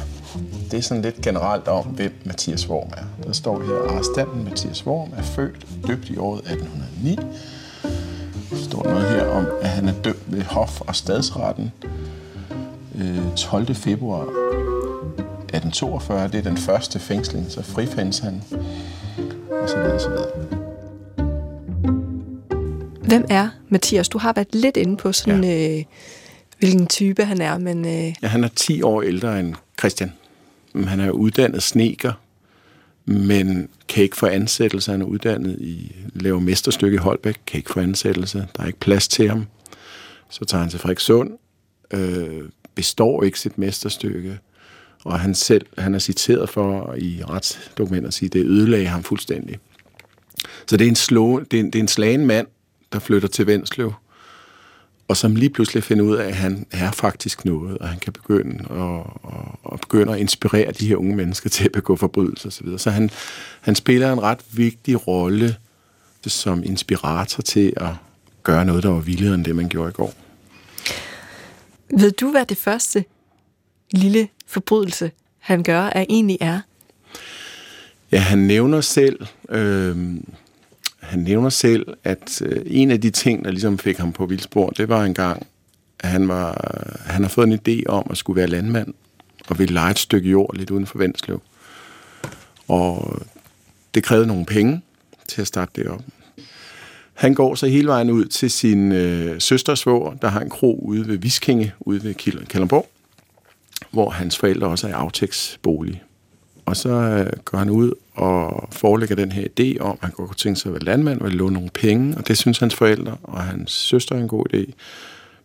Det 0.71 0.77
er 0.77 0.81
sådan 0.81 1.03
lidt 1.03 1.21
generelt 1.21 1.67
om, 1.67 1.85
hvem 1.85 2.13
Mathias 2.23 2.69
Worm 2.69 2.89
er. 2.97 3.03
Der 3.23 3.33
står 3.33 3.63
her, 3.63 3.95
arrestanten 3.95 4.43
Mathias 4.43 4.87
Worm 4.87 5.09
er 5.17 5.21
født 5.21 5.63
og 5.63 5.87
døbt 5.87 6.09
i 6.09 6.17
året 6.17 6.39
1809. 6.39 7.15
Der 8.49 8.57
står 8.69 8.83
noget 8.83 9.09
her 9.09 9.27
om, 9.27 9.45
at 9.61 9.69
han 9.69 9.87
er 9.87 9.93
dømt 10.03 10.23
ved 10.27 10.41
Hof- 10.41 10.81
og 10.87 10.95
Stadsretten 10.95 11.71
øh, 12.95 13.35
12. 13.35 13.75
februar 13.75 14.21
1842. 14.21 16.27
Det 16.27 16.35
er 16.35 16.41
den 16.41 16.57
første 16.57 16.99
fængsling, 16.99 17.51
så 17.51 17.63
frifindes 17.63 18.19
han. 18.19 18.43
Og 19.63 19.69
så 19.69 19.77
videre, 19.77 19.93
og 19.93 20.01
så 20.01 20.09
videre. 20.09 20.56
Hvem 23.07 23.25
er 23.29 23.49
Mathias? 23.69 24.09
Du 24.09 24.17
har 24.17 24.33
været 24.33 24.55
lidt 24.55 24.77
inde 24.77 24.97
på 24.97 25.11
sådan, 25.11 25.43
ja. 25.43 25.77
øh, 25.77 25.83
hvilken 26.59 26.87
type 26.87 27.25
han 27.25 27.41
er, 27.41 27.57
men 27.57 27.85
øh, 27.85 28.13
Ja, 28.21 28.27
han 28.27 28.43
er 28.43 28.47
10 28.47 28.81
år 28.81 29.01
ældre 29.01 29.39
end 29.39 29.55
Christian. 29.79 30.11
Han 30.87 30.99
er 30.99 31.09
uddannet 31.09 31.63
sneker, 31.63 32.13
men 33.05 33.69
kan 33.87 34.03
ikke 34.03 34.17
få 34.17 34.25
ansættelse. 34.25 34.91
Han 34.91 35.01
er 35.01 35.05
uddannet 35.05 35.57
i 35.59 35.95
laver 36.13 36.39
mesterstykke 36.39 36.95
i 36.95 36.97
Holbæk, 36.97 37.35
kan 37.47 37.57
ikke 37.57 37.73
få 37.73 37.79
ansættelse. 37.79 38.47
Der 38.57 38.63
er 38.63 38.67
ikke 38.67 38.79
plads 38.79 39.07
til 39.07 39.29
ham. 39.29 39.47
Så 40.29 40.45
tager 40.45 40.61
han 40.61 40.69
til 40.69 40.79
Frederikssund, 40.79 41.31
øh, 41.93 42.43
består 42.75 43.23
ikke 43.23 43.39
sit 43.39 43.57
mesterstykke, 43.57 44.39
og 45.03 45.19
han 45.19 45.35
selv, 45.35 45.65
han 45.77 45.95
er 45.95 45.99
citeret 45.99 46.49
for 46.49 46.95
i 46.97 47.21
retsdokumenter 47.29 48.07
at 48.07 48.13
sige, 48.13 48.27
at 48.27 48.33
det 48.33 48.45
ødelagde 48.45 48.87
ham 48.87 49.03
fuldstændig. 49.03 49.57
Så 50.67 50.77
det 50.77 50.85
er 50.85 50.89
en, 50.89 50.95
slå, 50.95 51.39
det 51.39 51.59
er 51.59 51.63
en, 51.63 51.65
det 51.65 51.75
er 51.75 51.83
en 51.83 51.87
slagen 51.87 52.25
mand, 52.25 52.47
der 52.93 52.99
flytter 52.99 53.27
til 53.27 53.47
Vendslev, 53.47 53.93
og 55.07 55.17
som 55.17 55.35
lige 55.35 55.49
pludselig 55.49 55.83
finder 55.83 56.05
ud 56.05 56.15
af, 56.15 56.27
at 56.27 56.35
han 56.35 56.67
er 56.71 56.91
faktisk 56.91 57.45
noget, 57.45 57.77
og 57.77 57.89
han 57.89 57.99
kan 57.99 58.13
begynde 58.13 58.63
at, 58.63 58.69
og, 58.69 59.59
og 59.63 59.79
begynde 59.79 60.13
at 60.13 60.19
inspirere 60.19 60.71
de 60.71 60.87
her 60.87 60.95
unge 60.95 61.15
mennesker 61.15 61.49
til 61.49 61.65
at 61.65 61.71
begå 61.71 61.95
forbrydelser 61.95 62.47
osv. 62.47 62.77
Så 62.77 62.89
han, 62.89 63.09
han 63.61 63.75
spiller 63.75 64.13
en 64.13 64.21
ret 64.21 64.39
vigtig 64.51 65.07
rolle 65.07 65.55
som 66.27 66.63
inspirator 66.63 67.41
til 67.41 67.73
at 67.77 67.89
gøre 68.43 68.65
noget, 68.65 68.83
der 68.83 68.89
var 68.89 68.99
vildere 68.99 69.35
end 69.35 69.45
det, 69.45 69.55
man 69.55 69.69
gjorde 69.69 69.89
i 69.89 69.93
går. 69.93 70.13
ved 71.89 72.11
du, 72.11 72.31
hvad 72.31 72.45
det 72.45 72.57
første 72.57 73.05
lille 73.91 74.27
forbrydelse, 74.47 75.11
han 75.39 75.63
gør, 75.63 75.81
er 75.81 76.05
egentlig 76.09 76.37
er? 76.41 76.59
Ja, 78.11 78.19
han 78.19 78.39
nævner 78.39 78.81
selv, 78.81 79.27
øh, 79.49 79.97
han 81.07 81.19
nævner 81.19 81.49
selv, 81.49 81.87
at 82.03 82.41
øh, 82.41 82.61
en 82.65 82.91
af 82.91 83.01
de 83.01 83.09
ting, 83.09 83.45
der 83.45 83.51
ligesom 83.51 83.77
fik 83.77 83.97
ham 83.97 84.13
på 84.13 84.25
vildspor, 84.25 84.69
det 84.69 84.89
var 84.89 85.03
engang, 85.03 85.47
at 85.99 86.09
han, 86.09 86.27
var, 86.27 86.49
øh, 86.49 86.99
han 87.05 87.21
har 87.21 87.29
fået 87.29 87.47
en 87.47 87.59
idé 87.67 87.85
om 87.85 88.07
at 88.09 88.17
skulle 88.17 88.37
være 88.37 88.47
landmand 88.47 88.93
og 89.47 89.59
ville 89.59 89.73
lege 89.73 89.91
et 89.91 89.99
stykke 89.99 90.29
jord 90.29 90.55
lidt 90.55 90.71
uden 90.71 90.85
for 90.85 90.97
Vendslev. 90.97 91.41
Og 92.67 93.21
det 93.93 94.03
krævede 94.03 94.27
nogle 94.27 94.45
penge 94.45 94.81
til 95.27 95.41
at 95.41 95.47
starte 95.47 95.71
det 95.75 95.87
op. 95.87 96.01
Han 97.13 97.33
går 97.33 97.55
så 97.55 97.67
hele 97.67 97.87
vejen 97.87 98.09
ud 98.09 98.25
til 98.25 98.51
sin 98.51 98.91
øh, 98.91 99.41
søstersvår, 99.41 100.17
der 100.21 100.27
har 100.27 100.39
en 100.39 100.49
kro 100.49 100.79
ude 100.83 101.07
ved 101.07 101.17
Viskinge, 101.17 101.73
ude 101.79 102.03
ved 102.03 102.13
Kalundborg, 102.45 102.89
hvor 103.91 104.09
hans 104.09 104.37
forældre 104.37 104.67
også 104.67 104.87
er 104.87 105.23
i 105.23 105.57
bolig. 105.61 106.03
Og 106.67 106.77
så 106.77 106.89
øh, 106.89 107.27
går 107.45 107.57
han 107.57 107.69
ud 107.69 107.91
og 108.15 108.67
forelægger 108.71 109.15
den 109.15 109.31
her 109.31 109.43
idé 109.43 109.79
om, 109.79 109.91
at 109.91 109.97
han 110.01 110.11
godt 110.11 110.27
kunne 110.27 110.35
tænke 110.35 110.59
sig 110.59 110.69
at 110.69 110.73
være 110.73 110.83
landmand 110.83 111.21
og 111.21 111.29
låne 111.29 111.53
nogle 111.53 111.69
penge, 111.69 112.17
og 112.17 112.27
det 112.27 112.37
synes 112.37 112.59
hans 112.59 112.75
forældre 112.75 113.15
og 113.23 113.41
hans 113.41 113.71
søster 113.71 114.15
er 114.15 114.19
en 114.19 114.27
god 114.27 114.45
idé. 114.53 114.73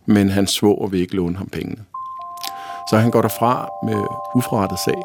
Men 0.07 0.31
hans 0.31 0.51
svoger 0.51 0.89
vil 0.89 1.01
ikke 1.01 1.17
låne 1.17 1.37
ham 1.37 1.49
pengene. 1.49 1.83
Så 2.91 2.99
han 2.99 3.11
går 3.11 3.23
derfra 3.23 3.69
med 3.85 4.05
uforrettet 4.35 4.79
sag. 4.85 5.03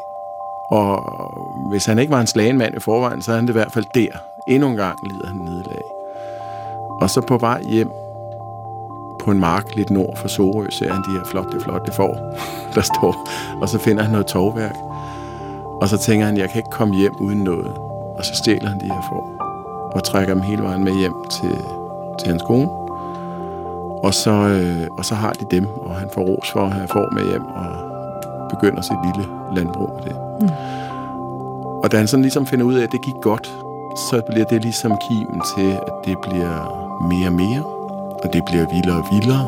Og 0.70 1.00
hvis 1.70 1.84
han 1.84 1.98
ikke 1.98 2.12
var 2.12 2.20
en 2.20 2.26
slagenmand 2.26 2.76
i 2.76 2.80
forvejen, 2.80 3.22
så 3.22 3.32
er 3.32 3.36
han 3.36 3.44
det 3.44 3.52
i 3.52 3.58
hvert 3.58 3.72
fald 3.72 3.84
der. 3.94 4.10
Endnu 4.48 4.68
en 4.68 4.76
gang 4.76 4.98
lider 5.08 5.26
han 5.26 5.36
nederlag. 5.36 5.82
Og 7.00 7.10
så 7.10 7.20
på 7.20 7.38
vej 7.38 7.62
hjem 7.62 7.88
på 9.20 9.30
en 9.30 9.40
mark 9.40 9.76
lidt 9.76 9.90
nord 9.90 10.18
for 10.20 10.28
Sorø, 10.28 10.66
ser 10.70 10.92
han 10.92 11.02
de 11.02 11.18
her 11.18 11.24
flotte, 11.24 11.60
flotte 11.60 11.92
får, 11.92 12.14
der 12.74 12.82
står. 12.82 13.28
Og 13.60 13.68
så 13.68 13.78
finder 13.78 14.02
han 14.02 14.12
noget 14.12 14.26
tovværk. 14.26 14.76
Og 15.80 15.88
så 15.88 15.98
tænker 15.98 16.26
han, 16.26 16.36
jeg 16.36 16.50
kan 16.50 16.58
ikke 16.58 16.70
komme 16.70 16.94
hjem 16.94 17.14
uden 17.20 17.38
noget. 17.38 17.72
Og 18.18 18.24
så 18.24 18.34
stjæler 18.34 18.68
han 18.68 18.80
de 18.80 18.84
her 18.84 19.02
får. 19.08 19.34
Og 19.94 20.04
trækker 20.04 20.34
dem 20.34 20.42
hele 20.42 20.62
vejen 20.62 20.84
med 20.84 20.92
hjem 21.00 21.14
til, 21.30 21.56
til 22.18 22.28
hans 22.28 22.42
kone. 22.42 22.70
Og 24.02 24.14
så, 24.14 24.30
øh, 24.30 24.86
og 24.98 25.04
så 25.04 25.14
har 25.14 25.32
de 25.32 25.44
dem, 25.50 25.66
og 25.66 25.94
han 25.94 26.08
får 26.14 26.22
ros 26.22 26.50
for 26.52 26.60
at 26.60 26.72
have 26.72 26.88
får 26.88 27.10
med 27.14 27.30
hjem, 27.30 27.44
og 27.44 27.66
begynder 28.50 28.82
sit 28.82 28.96
lille 29.04 29.30
landbrug 29.56 29.90
med 29.96 30.02
det. 30.04 30.16
Mm. 30.40 30.48
Og 31.82 31.92
da 31.92 31.96
han 31.96 32.06
sådan 32.06 32.22
ligesom 32.22 32.46
finder 32.46 32.66
ud 32.66 32.74
af, 32.74 32.82
at 32.82 32.92
det 32.92 33.02
gik 33.02 33.14
godt, 33.22 33.46
så 34.10 34.22
bliver 34.30 34.44
det 34.44 34.62
ligesom 34.62 34.98
kimen 35.08 35.42
til, 35.56 35.70
at 35.70 35.92
det 36.04 36.16
bliver 36.22 36.54
mere 37.10 37.28
og 37.28 37.32
mere, 37.32 37.62
og 38.24 38.32
det 38.32 38.42
bliver 38.44 38.66
vildere 38.74 38.96
og 38.96 39.04
vildere. 39.12 39.46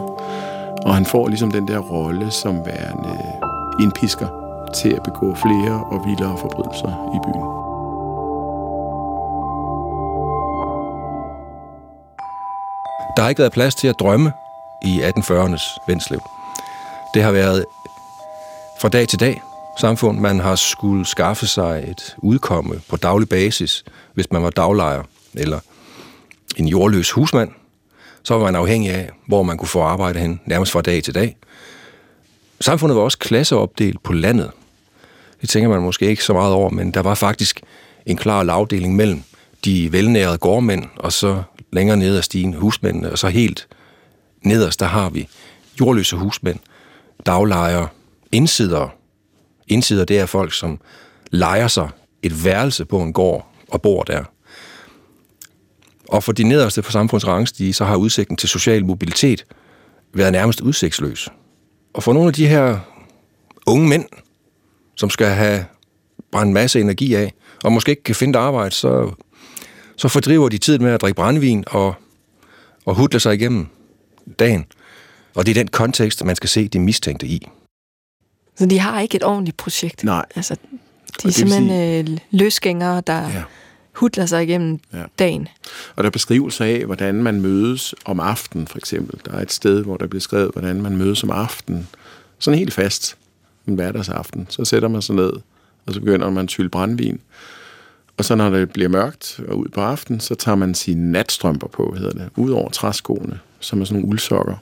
Og 0.85 0.95
han 0.95 1.05
får 1.05 1.29
ligesom 1.29 1.51
den 1.51 1.69
der 1.69 1.79
rolle 1.79 2.31
som 2.31 2.67
værende 2.67 3.17
indpisker 3.81 4.40
til 4.75 4.89
at 4.89 5.03
begå 5.03 5.35
flere 5.35 5.85
og 5.93 6.07
vildere 6.07 6.39
forbrydelser 6.39 6.93
i 7.17 7.19
byen. 7.25 7.49
Der 13.17 13.23
har 13.23 13.29
ikke 13.29 13.39
været 13.39 13.53
plads 13.53 13.75
til 13.75 13.89
at 13.89 14.01
drømme 14.01 14.33
i 14.83 15.01
1840'ernes 15.03 15.79
Vendslev. 15.87 16.21
Det 17.15 17.23
har 17.23 17.33
været 17.33 17.65
fra 18.81 18.89
dag 18.89 19.09
til 19.09 19.21
dag 19.21 19.43
samfund. 19.81 20.21
Man 20.21 20.41
har 20.41 20.55
skulle 20.55 21.07
skaffe 21.07 21.47
sig 21.47 21.85
et 21.89 22.17
udkomme 22.19 22.81
på 22.89 22.97
daglig 22.97 23.29
basis, 23.29 23.85
hvis 24.15 24.33
man 24.33 24.43
var 24.43 24.51
daglejer 24.51 25.03
eller 25.35 25.59
en 26.57 26.69
jordløs 26.69 27.11
husmand. 27.11 27.51
Så 28.23 28.35
var 28.35 28.45
man 28.45 28.57
afhængig 28.57 28.91
af, 28.91 29.11
hvor 29.27 29.43
man 29.43 29.57
kunne 29.59 29.69
få 29.69 29.83
arbejde 29.83 30.19
hen, 30.19 30.41
nærmest 30.47 30.73
fra 30.73 30.83
dag 30.83 31.03
til 31.03 31.15
dag. 31.15 31.37
Samfundet 32.61 32.97
var 32.97 33.03
også 33.03 33.19
klasseopdelt 33.19 34.03
på 34.03 34.13
landet. 34.13 34.51
Det 35.41 35.49
tænker 35.49 35.69
man 35.69 35.83
måske 35.83 36.07
ikke 36.07 36.25
så 36.25 36.33
meget 36.33 36.55
over, 36.55 36.71
men 36.71 36.91
der 36.91 37.01
var 37.01 37.15
faktisk 37.15 37.61
en 38.07 38.17
klar 38.17 38.43
lavdeling 38.43 38.97
mellem 38.97 39.23
de 39.65 39.93
velnærede 39.93 40.39
gårdmænd, 40.39 40.85
og 40.97 41.13
så 41.13 41.43
længere 41.73 41.97
ned 41.97 42.17
ad 42.17 42.23
stigen 42.23 42.55
husmændene, 42.55 43.13
og 43.13 43.19
så 43.19 43.29
helt 43.29 43.69
nederst, 44.43 44.81
der 44.81 44.87
har 44.87 45.11
vi 45.11 45.29
jordløse 45.81 46.17
husmænd, 46.17 46.59
daglejere, 47.27 47.89
indsidere. 48.33 48.91
Indsidere, 49.69 50.05
det 50.05 50.19
er 50.19 50.27
folk, 50.27 50.55
som 50.55 50.81
lejer 51.31 51.69
sig 51.69 51.89
et 52.23 52.45
værelse 52.45 52.85
på 52.85 53.03
en 53.03 53.13
gård 53.13 53.47
og 53.69 53.83
bor 53.83 54.03
der. 54.03 54.25
Og 56.09 56.25
for 56.25 56.33
de 56.33 56.43
nederste 56.43 56.83
på 56.83 56.91
samfundets 56.91 57.27
rangstige, 57.27 57.73
så 57.73 57.85
har 57.85 57.97
udsigten 57.97 58.37
til 58.37 58.49
social 58.49 58.87
mobilitet 58.87 59.47
været 60.15 60.33
nærmest 60.33 60.61
udsigtsløs. 60.61 61.29
Og 61.95 62.03
for 62.03 62.13
nogle 62.13 62.29
af 62.29 62.35
de 62.35 62.47
her 62.47 62.79
unge 63.67 63.89
mænd, 63.89 64.05
som 65.01 65.11
skal 65.11 65.27
have 65.27 65.65
brændt 66.33 66.49
en 66.49 66.55
masse 66.55 66.81
energi 66.81 67.15
af, 67.15 67.33
og 67.65 67.73
måske 67.73 67.91
ikke 67.91 68.03
kan 68.03 68.15
finde 68.15 68.39
et 68.39 68.43
arbejde, 68.43 68.75
så, 68.75 69.13
så 69.97 70.09
fordriver 70.09 70.49
de 70.49 70.59
tiden 70.59 70.83
med 70.83 70.93
at 70.93 71.01
drikke 71.01 71.17
brændvin 71.17 71.65
og, 71.67 71.95
og 72.87 72.95
hudle 72.95 73.21
sig 73.21 73.35
igennem 73.35 73.67
dagen. 74.39 74.67
Og 75.35 75.47
det 75.47 75.53
er 75.53 75.55
den 75.55 75.69
kontekst, 75.69 76.25
man 76.25 76.37
skal 76.37 76.49
se 76.49 76.69
de 76.69 76.79
mistænkte 76.79 77.27
i. 77.27 77.49
Så 78.57 78.67
de 78.67 78.79
har 78.79 79.01
ikke 79.01 79.17
et 79.17 79.25
ordentligt 79.25 79.57
projekt? 79.57 80.05
Nej. 80.05 80.25
Altså, 80.37 80.57
de 81.23 81.29
er 81.29 81.33
simpelthen 81.33 81.69
sige... 82.07 82.21
løsgængere, 82.31 83.03
der 83.07 83.29
Ja. 83.29 83.43
hudler 83.95 84.27
sig 84.27 84.43
igennem 84.43 84.79
ja. 84.93 85.03
dagen. 85.19 85.49
Og 85.97 86.05
der 86.05 86.09
er 86.09 86.11
beskrivelser 86.13 86.65
af, 86.65 86.85
hvordan 86.85 87.15
man 87.15 87.41
mødes 87.41 87.95
om 88.05 88.21
aftenen, 88.21 88.67
for 88.67 88.79
eksempel. 88.79 89.21
Der 89.25 89.33
er 89.33 89.43
et 89.43 89.53
sted, 89.53 89.83
hvor 89.83 89.97
der 89.97 90.07
bliver 90.07 90.21
skrevet, 90.21 90.51
hvordan 90.53 90.83
man 90.83 90.97
mødes 90.97 91.23
om 91.25 91.31
aftenen. 91.31 91.89
Sådan 92.39 92.59
helt 92.59 92.75
fast 92.75 93.17
en 93.71 93.77
hverdagsaften. 93.77 94.47
Så 94.49 94.65
sætter 94.65 94.89
man 94.89 95.03
sig 95.03 95.15
ned, 95.15 95.33
og 95.87 95.95
så 95.95 96.01
begynder 96.01 96.31
man 96.31 96.43
at 96.43 96.49
tylle 96.49 96.71
brandvin. 96.71 97.21
Og 98.17 98.25
så 98.25 98.35
når 98.35 98.51
det 98.51 98.71
bliver 98.73 98.89
mørkt 98.89 99.41
og 99.49 99.59
ud 99.59 99.69
på 99.69 99.81
aftenen, 99.81 100.21
så 100.21 100.35
tager 100.35 100.57
man 100.57 100.75
sine 100.75 101.13
natstrømper 101.13 101.69
på, 101.69 101.95
hedder 101.99 102.11
det, 102.11 102.29
ud 102.37 102.51
over 102.51 102.71
træskoene, 102.71 103.39
som 103.61 103.81
er 103.81 103.85
sådan 103.85 104.01
nogle 104.01 104.09
uldsokker. 104.09 104.55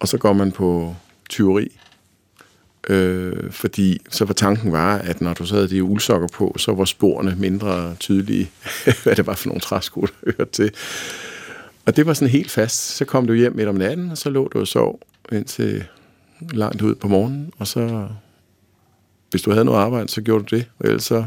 Og 0.00 0.08
så 0.08 0.18
går 0.18 0.32
man 0.32 0.52
på 0.52 0.94
tyveri. 1.28 1.78
Øh, 2.88 3.50
fordi 3.50 4.00
så 4.10 4.24
var 4.24 4.34
tanken 4.34 4.72
var, 4.72 4.98
at 4.98 5.20
når 5.20 5.34
du 5.34 5.46
så 5.46 5.54
havde 5.54 5.68
de 5.68 5.84
uldsokker 5.84 6.28
på, 6.28 6.54
så 6.58 6.72
var 6.72 6.84
sporene 6.84 7.34
mindre 7.38 7.94
tydelige, 8.00 8.50
hvad 9.02 9.16
det 9.16 9.26
var 9.26 9.34
for 9.34 9.48
nogle 9.48 9.60
træsko, 9.60 10.00
der 10.00 10.32
hørte 10.38 10.52
til. 10.52 10.70
Og 11.86 11.96
det 11.96 12.06
var 12.06 12.14
sådan 12.14 12.32
helt 12.32 12.50
fast. 12.50 12.96
Så 12.96 13.04
kom 13.04 13.26
du 13.26 13.34
hjem 13.34 13.56
midt 13.56 13.68
om 13.68 13.74
natten, 13.74 14.10
og 14.10 14.18
så 14.18 14.30
lå 14.30 14.48
du 14.48 14.60
og 14.60 14.68
sov 14.68 15.00
indtil 15.32 15.84
langt 16.52 16.82
ud 16.82 16.94
på 16.94 17.08
morgenen, 17.08 17.52
og 17.58 17.66
så, 17.66 18.08
hvis 19.30 19.42
du 19.42 19.50
havde 19.50 19.64
noget 19.64 19.78
arbejde, 19.78 20.08
så 20.08 20.22
gjorde 20.22 20.44
du 20.44 20.56
det, 20.56 20.66
og 20.78 20.86
ellers 20.86 21.04
så, 21.04 21.24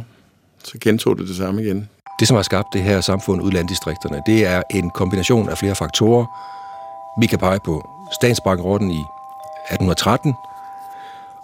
så 0.63 0.77
gentog 0.81 1.17
du 1.17 1.27
det 1.27 1.35
samme 1.35 1.63
igen. 1.63 1.89
Det, 2.19 2.27
som 2.27 2.35
har 2.35 2.43
skabt 2.43 2.67
det 2.73 2.83
her 2.83 3.01
samfund 3.01 3.41
ud 3.41 3.51
landdistrikterne, 3.51 4.21
det 4.25 4.45
er 4.45 4.61
en 4.71 4.89
kombination 4.89 5.49
af 5.49 5.57
flere 5.57 5.75
faktorer. 5.75 6.25
Vi 7.21 7.25
kan 7.25 7.39
pege 7.39 7.59
på 7.65 7.89
statsbankerotten 8.21 8.91
i 8.91 8.99
1813, 8.99 10.33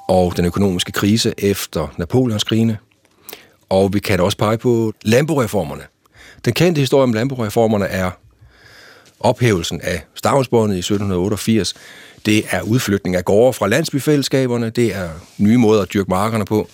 og 0.08 0.38
den 0.38 0.46
økonomiske 0.46 0.92
krise 0.92 1.34
efter 1.38 1.88
Napoleonskrigene. 1.98 2.78
Og 3.70 3.94
vi 3.94 4.00
kan 4.00 4.20
også 4.20 4.38
pege 4.38 4.58
på 4.58 4.94
landboreformerne. 5.02 5.84
Den 6.46 6.54
kendte 6.54 6.80
historie 6.80 7.04
om 7.04 7.14
landboreformerne 7.14 7.86
er 7.86 8.12
ophævelsen 9.20 9.82
af 9.82 10.04
stavnsbåndet 10.16 10.76
i 10.76 10.80
1788. 10.80 11.74
Det 12.26 12.44
er 12.50 12.62
udflytning 12.62 13.16
af 13.16 13.26
gårde 13.26 13.54
fra 13.54 13.68
landsbyfællesskaberne. 13.68 14.70
Det 14.70 14.96
er 14.96 15.10
nye 15.38 15.58
måder 15.58 15.82
at 15.82 15.94
dyrke 15.94 16.10
markerne 16.10 16.46
på. 16.46 16.70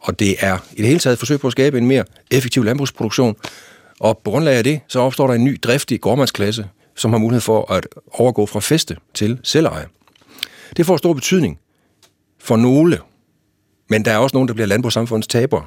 Og 0.00 0.18
det 0.18 0.36
er 0.40 0.58
i 0.72 0.76
det 0.76 0.86
hele 0.86 0.98
taget 0.98 1.12
et 1.12 1.18
forsøg 1.18 1.40
på 1.40 1.46
at 1.46 1.52
skabe 1.52 1.78
en 1.78 1.86
mere 1.86 2.04
effektiv 2.30 2.64
landbrugsproduktion. 2.64 3.36
Og 4.00 4.20
på 4.24 4.30
grundlag 4.30 4.54
af 4.54 4.64
det, 4.64 4.80
så 4.88 5.00
opstår 5.00 5.26
der 5.26 5.34
en 5.34 5.44
ny 5.44 5.58
driftig 5.62 6.00
gårdmandsklasse, 6.00 6.68
som 6.96 7.10
har 7.10 7.18
mulighed 7.18 7.40
for 7.40 7.72
at 7.72 7.86
overgå 8.12 8.46
fra 8.46 8.60
feste 8.60 8.96
til 9.14 9.40
selveje. 9.42 9.86
Det 10.76 10.86
får 10.86 10.96
stor 10.96 11.12
betydning 11.12 11.58
for 12.40 12.56
nogle, 12.56 12.98
men 13.90 14.04
der 14.04 14.10
er 14.12 14.18
også 14.18 14.36
nogen, 14.36 14.48
der 14.48 14.54
bliver 14.54 14.66
landbrugssamfundets 14.66 15.28
tabere. 15.28 15.64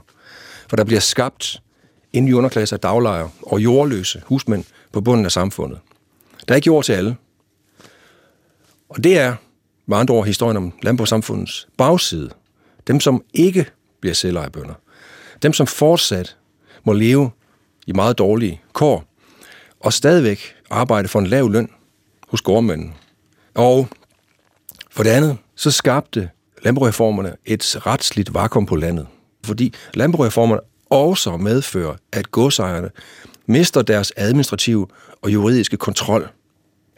For 0.70 0.76
der 0.76 0.84
bliver 0.84 1.00
skabt 1.00 1.62
en 2.14 2.26
ny 2.26 2.34
underklasse 2.34 2.76
af 2.76 2.80
daglejere 2.80 3.30
og 3.42 3.60
jordløse 3.60 4.22
husmænd 4.26 4.64
på 4.92 5.02
bunden 5.02 5.26
af 5.26 5.32
samfundet. 5.32 5.80
Der 6.48 6.54
er 6.54 6.56
ikke 6.56 6.68
jord 6.68 6.84
til 6.84 6.94
alle. 6.94 7.16
Og 8.96 9.04
det 9.04 9.18
er 9.18 9.36
med 9.88 9.98
andre 9.98 10.14
ord 10.14 10.26
historien 10.26 10.58
om 10.58 10.74
landbrugssamfundets 10.82 11.68
bagside. 11.78 12.30
Dem, 12.88 13.00
som 13.00 13.24
ikke 13.34 13.66
bliver 14.02 14.14
selvejebønder. 14.14 14.74
Dem, 15.42 15.54
som 15.54 15.68
fortsat 15.68 16.38
må 16.84 16.94
leve 16.94 17.32
i 17.88 17.92
meget 17.92 18.18
dårlige 18.18 18.62
kår, 18.74 19.04
og 19.80 19.94
stadigvæk 19.94 20.56
arbejde 20.70 21.08
for 21.08 21.20
en 21.20 21.28
lav 21.28 21.52
løn 21.52 21.70
hos 22.28 22.42
gårdmændene. 22.42 22.94
Og 23.54 23.88
for 24.92 25.04
det 25.04 25.10
andet, 25.10 25.38
så 25.56 25.72
skabte 25.72 26.30
landbrugreformerne 26.64 27.36
et 27.46 27.86
retsligt 27.86 28.34
vakuum 28.34 28.66
på 28.66 28.76
landet. 28.76 29.08
Fordi 29.44 29.74
landbrugreformerne 29.94 30.62
også 30.90 31.38
medfører, 31.38 31.96
at 32.12 32.32
godsejerne 32.32 32.90
mister 33.46 33.82
deres 33.82 34.14
administrative 34.18 34.88
og 35.22 35.34
juridiske 35.34 35.78
kontrol. 35.78 36.30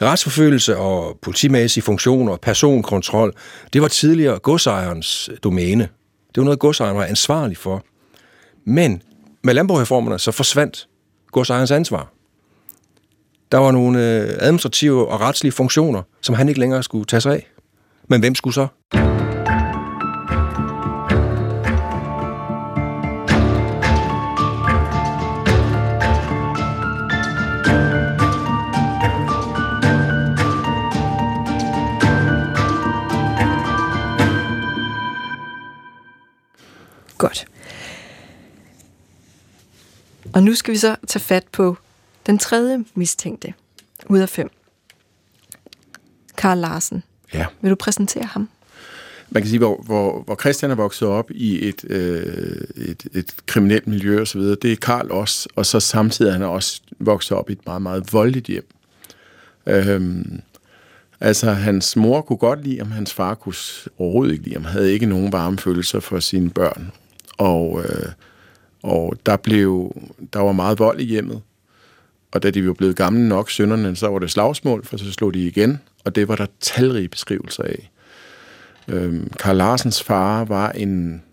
Retsforfølgelse 0.02 0.78
og 0.78 1.20
politimæssige 1.22 1.84
funktioner 1.84 2.36
personkontrol, 2.36 3.34
det 3.74 3.82
var 3.82 3.88
tidligere 3.88 4.40
godsejerens 4.40 5.30
domæne. 5.44 5.84
Det 6.28 6.38
var 6.38 6.44
noget, 6.44 6.60
godsejeren 6.60 6.98
var 6.98 7.06
ansvarlig 7.06 7.58
for. 7.58 7.84
Men 8.66 9.02
med 9.44 9.54
landbrugreformerne 9.54 10.20
så 10.20 10.32
forsvandt 10.32 10.88
godsejerens 11.32 11.72
ansvar. 11.72 12.14
Der 13.52 13.58
var 13.58 13.72
nogle 13.72 14.00
øh, 14.00 14.38
administrative 14.40 15.08
og 15.08 15.22
retslige 15.22 15.52
funktioner, 15.52 16.02
som 16.22 16.36
han 16.36 16.48
ikke 16.48 16.60
længere 16.60 16.84
skulle 16.84 17.06
tage 17.06 17.22
sig 17.22 17.34
af. 17.34 17.48
Men 18.08 18.20
hvem 18.20 18.36
skulle 18.36 18.54
så? 18.54 18.68
Godt. 37.18 37.48
Og 40.34 40.44
nu 40.44 40.56
skal 40.56 40.74
vi 40.74 40.78
så 40.78 40.96
tage 41.08 41.24
fat 41.24 41.44
på 41.52 41.78
den 42.26 42.38
tredje 42.38 42.86
mistænkte 42.96 43.54
ud 44.10 44.20
af 44.20 44.30
fem. 44.30 44.50
Karl 46.38 46.58
Larsen. 46.58 47.04
Ja. 47.34 47.46
Vil 47.62 47.72
du 47.72 47.76
præsentere 47.76 48.26
ham? 48.26 48.50
Man 49.30 49.44
kan 49.44 49.50
sige, 49.50 49.60
hvor, 49.60 49.84
hvor, 49.86 50.24
hvor 50.24 50.36
Christian 50.36 50.72
er 50.72 50.76
vokset 50.76 51.08
op 51.08 51.32
i 51.32 51.68
et, 51.68 51.86
øh, 51.90 52.62
et, 52.76 53.08
et 53.14 53.36
kriminelt 53.46 53.88
miljø 53.88 54.22
osv., 54.22 54.42
det 54.42 54.66
er 54.66 54.76
Karl 54.76 55.12
også, 55.12 55.50
og 55.56 55.66
så 55.66 55.80
samtidig 55.80 56.30
er 56.30 56.34
han 56.34 56.44
også 56.44 56.82
vokset 57.00 57.38
op 57.38 57.50
i 57.50 57.54
et 57.54 57.66
meget, 57.66 57.82
meget 57.82 58.14
voldeligt 58.14 58.48
hjem. 58.48 58.68
Øhm, 59.66 60.42
altså, 61.20 61.52
hans 61.52 61.96
mor 61.96 62.22
kunne 62.22 62.38
godt 62.38 62.64
lide 62.64 62.78
ham, 62.78 62.92
hans 62.92 63.14
far 63.14 63.34
kunne 63.34 63.56
overhovedet 63.98 64.34
ikke 64.34 64.44
lide 64.44 64.56
ham, 64.56 64.66
havde 64.66 64.94
ikke 64.94 65.06
nogen 65.06 65.32
varme 65.32 65.58
følelser 65.58 66.00
for 66.00 66.20
sine 66.20 66.50
børn. 66.50 66.92
Og, 67.38 67.84
øh, 67.84 68.12
og 68.84 69.16
der, 69.26 69.38
blev, 69.38 69.96
der 70.34 70.40
var 70.40 70.52
meget 70.52 70.80
vold 70.80 71.00
i 71.00 71.04
hjemmet, 71.04 71.42
og 72.32 72.44
da 72.44 72.50
de 72.50 72.68
var 72.68 72.74
blevet 72.74 72.96
gamle 72.96 73.28
nok, 73.30 73.52
sønderne, 73.52 73.96
så 73.96 74.08
var 74.08 74.20
det 74.20 74.32
slagsmål, 74.32 74.86
for 74.86 74.98
så 74.98 75.12
slog 75.12 75.34
de 75.34 75.48
igen, 75.48 75.80
og 76.06 76.16
det 76.16 76.28
var 76.28 76.36
der 76.36 76.46
talrige 76.60 77.08
beskrivelser 77.08 77.64
af. 77.64 77.92
Øhm, 78.88 79.32
Karl 79.40 79.56
Larsens 79.58 80.04
far 80.04 80.46
var 80.46 80.72
en 80.72 81.24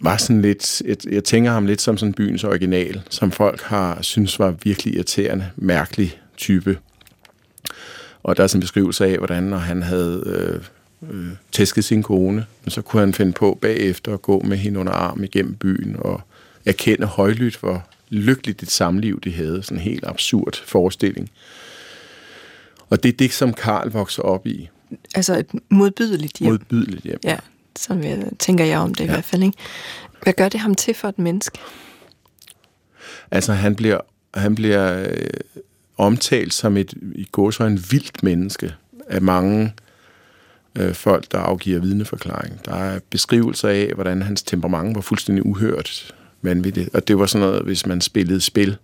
var 0.00 0.16
sådan 0.16 0.42
lidt, 0.42 0.82
et, 0.84 1.04
jeg 1.04 1.24
tænker 1.24 1.50
ham 1.50 1.66
lidt 1.66 1.80
som 1.80 1.96
sådan 1.96 2.12
byens 2.12 2.44
original, 2.44 3.02
som 3.10 3.30
folk 3.30 3.60
har 3.60 4.02
synes 4.02 4.38
var 4.38 4.54
virkelig 4.62 4.94
irriterende, 4.94 5.50
mærkelig 5.56 6.20
type. 6.36 6.78
Og 8.22 8.36
der 8.36 8.42
er 8.42 8.46
sådan 8.46 8.58
en 8.58 8.60
beskrivelse 8.60 9.06
af, 9.06 9.18
hvordan 9.18 9.42
når 9.42 9.56
han 9.56 9.82
havde 9.82 10.22
øh, 10.26 10.62
øh, 11.10 11.28
tæsket 11.52 11.84
sin 11.84 12.02
kone, 12.02 12.46
så 12.68 12.82
kunne 12.82 13.00
han 13.00 13.14
finde 13.14 13.32
på 13.32 13.58
bagefter 13.60 14.14
at 14.14 14.22
gå 14.22 14.40
med 14.40 14.56
hende 14.56 14.80
under 14.80 14.92
arm 14.92 15.24
igennem 15.24 15.54
byen 15.54 15.96
og 15.98 16.20
erkende 16.64 17.06
højlydt, 17.06 17.56
hvor 17.56 17.86
lykkeligt 18.08 18.62
et 18.62 18.70
samliv 18.70 19.20
de 19.20 19.32
havde. 19.32 19.62
Sådan 19.62 19.78
en 19.78 19.82
helt 19.82 20.04
absurd 20.06 20.62
forestilling. 20.66 21.30
Og 22.90 23.02
det 23.02 23.08
er 23.08 23.16
det, 23.16 23.32
som 23.32 23.52
Karl 23.52 23.90
vokser 23.90 24.22
op 24.22 24.46
i. 24.46 24.68
Altså 25.14 25.38
et 25.38 25.46
modbydeligt 25.68 26.38
hjem. 26.38 26.52
Modbydeligt 26.52 27.04
hjem. 27.04 27.18
Ja, 27.24 27.36
sådan 27.76 28.04
jeg, 28.04 28.24
tænker 28.38 28.64
jeg 28.64 28.78
om 28.78 28.94
det 28.94 29.00
ja. 29.00 29.04
i 29.04 29.08
hvert 29.08 29.24
fald. 29.24 29.42
Ikke? 29.42 29.58
Hvad 30.22 30.32
gør 30.32 30.48
det 30.48 30.60
ham 30.60 30.74
til 30.74 30.94
for 30.94 31.08
et 31.08 31.18
menneske? 31.18 31.58
Altså, 33.30 33.52
han 33.52 33.76
bliver, 33.76 33.98
han 34.34 34.54
bliver 34.54 35.02
øh, 35.08 35.26
omtalt 35.96 36.54
som 36.54 36.76
et 36.76 36.94
i 37.14 37.24
går 37.32 37.50
så 37.50 37.64
en 37.64 37.84
vildt 37.90 38.22
menneske 38.22 38.74
af 39.08 39.22
mange 39.22 39.72
øh, 40.78 40.94
folk, 40.94 41.32
der 41.32 41.38
afgiver 41.38 41.80
vidneforklaring. 41.80 42.64
Der 42.64 42.74
er 42.74 42.98
beskrivelser 43.10 43.68
af, 43.68 43.90
hvordan 43.94 44.22
hans 44.22 44.42
temperament 44.42 44.94
var 44.94 45.00
fuldstændig 45.00 45.46
uhørt 45.46 46.14
vanvittigt. 46.42 46.94
Og 46.94 47.08
det 47.08 47.18
var 47.18 47.26
sådan 47.26 47.46
noget, 47.46 47.62
hvis 47.62 47.86
man 47.86 48.00
spillede 48.00 48.40
spil, 48.40 48.76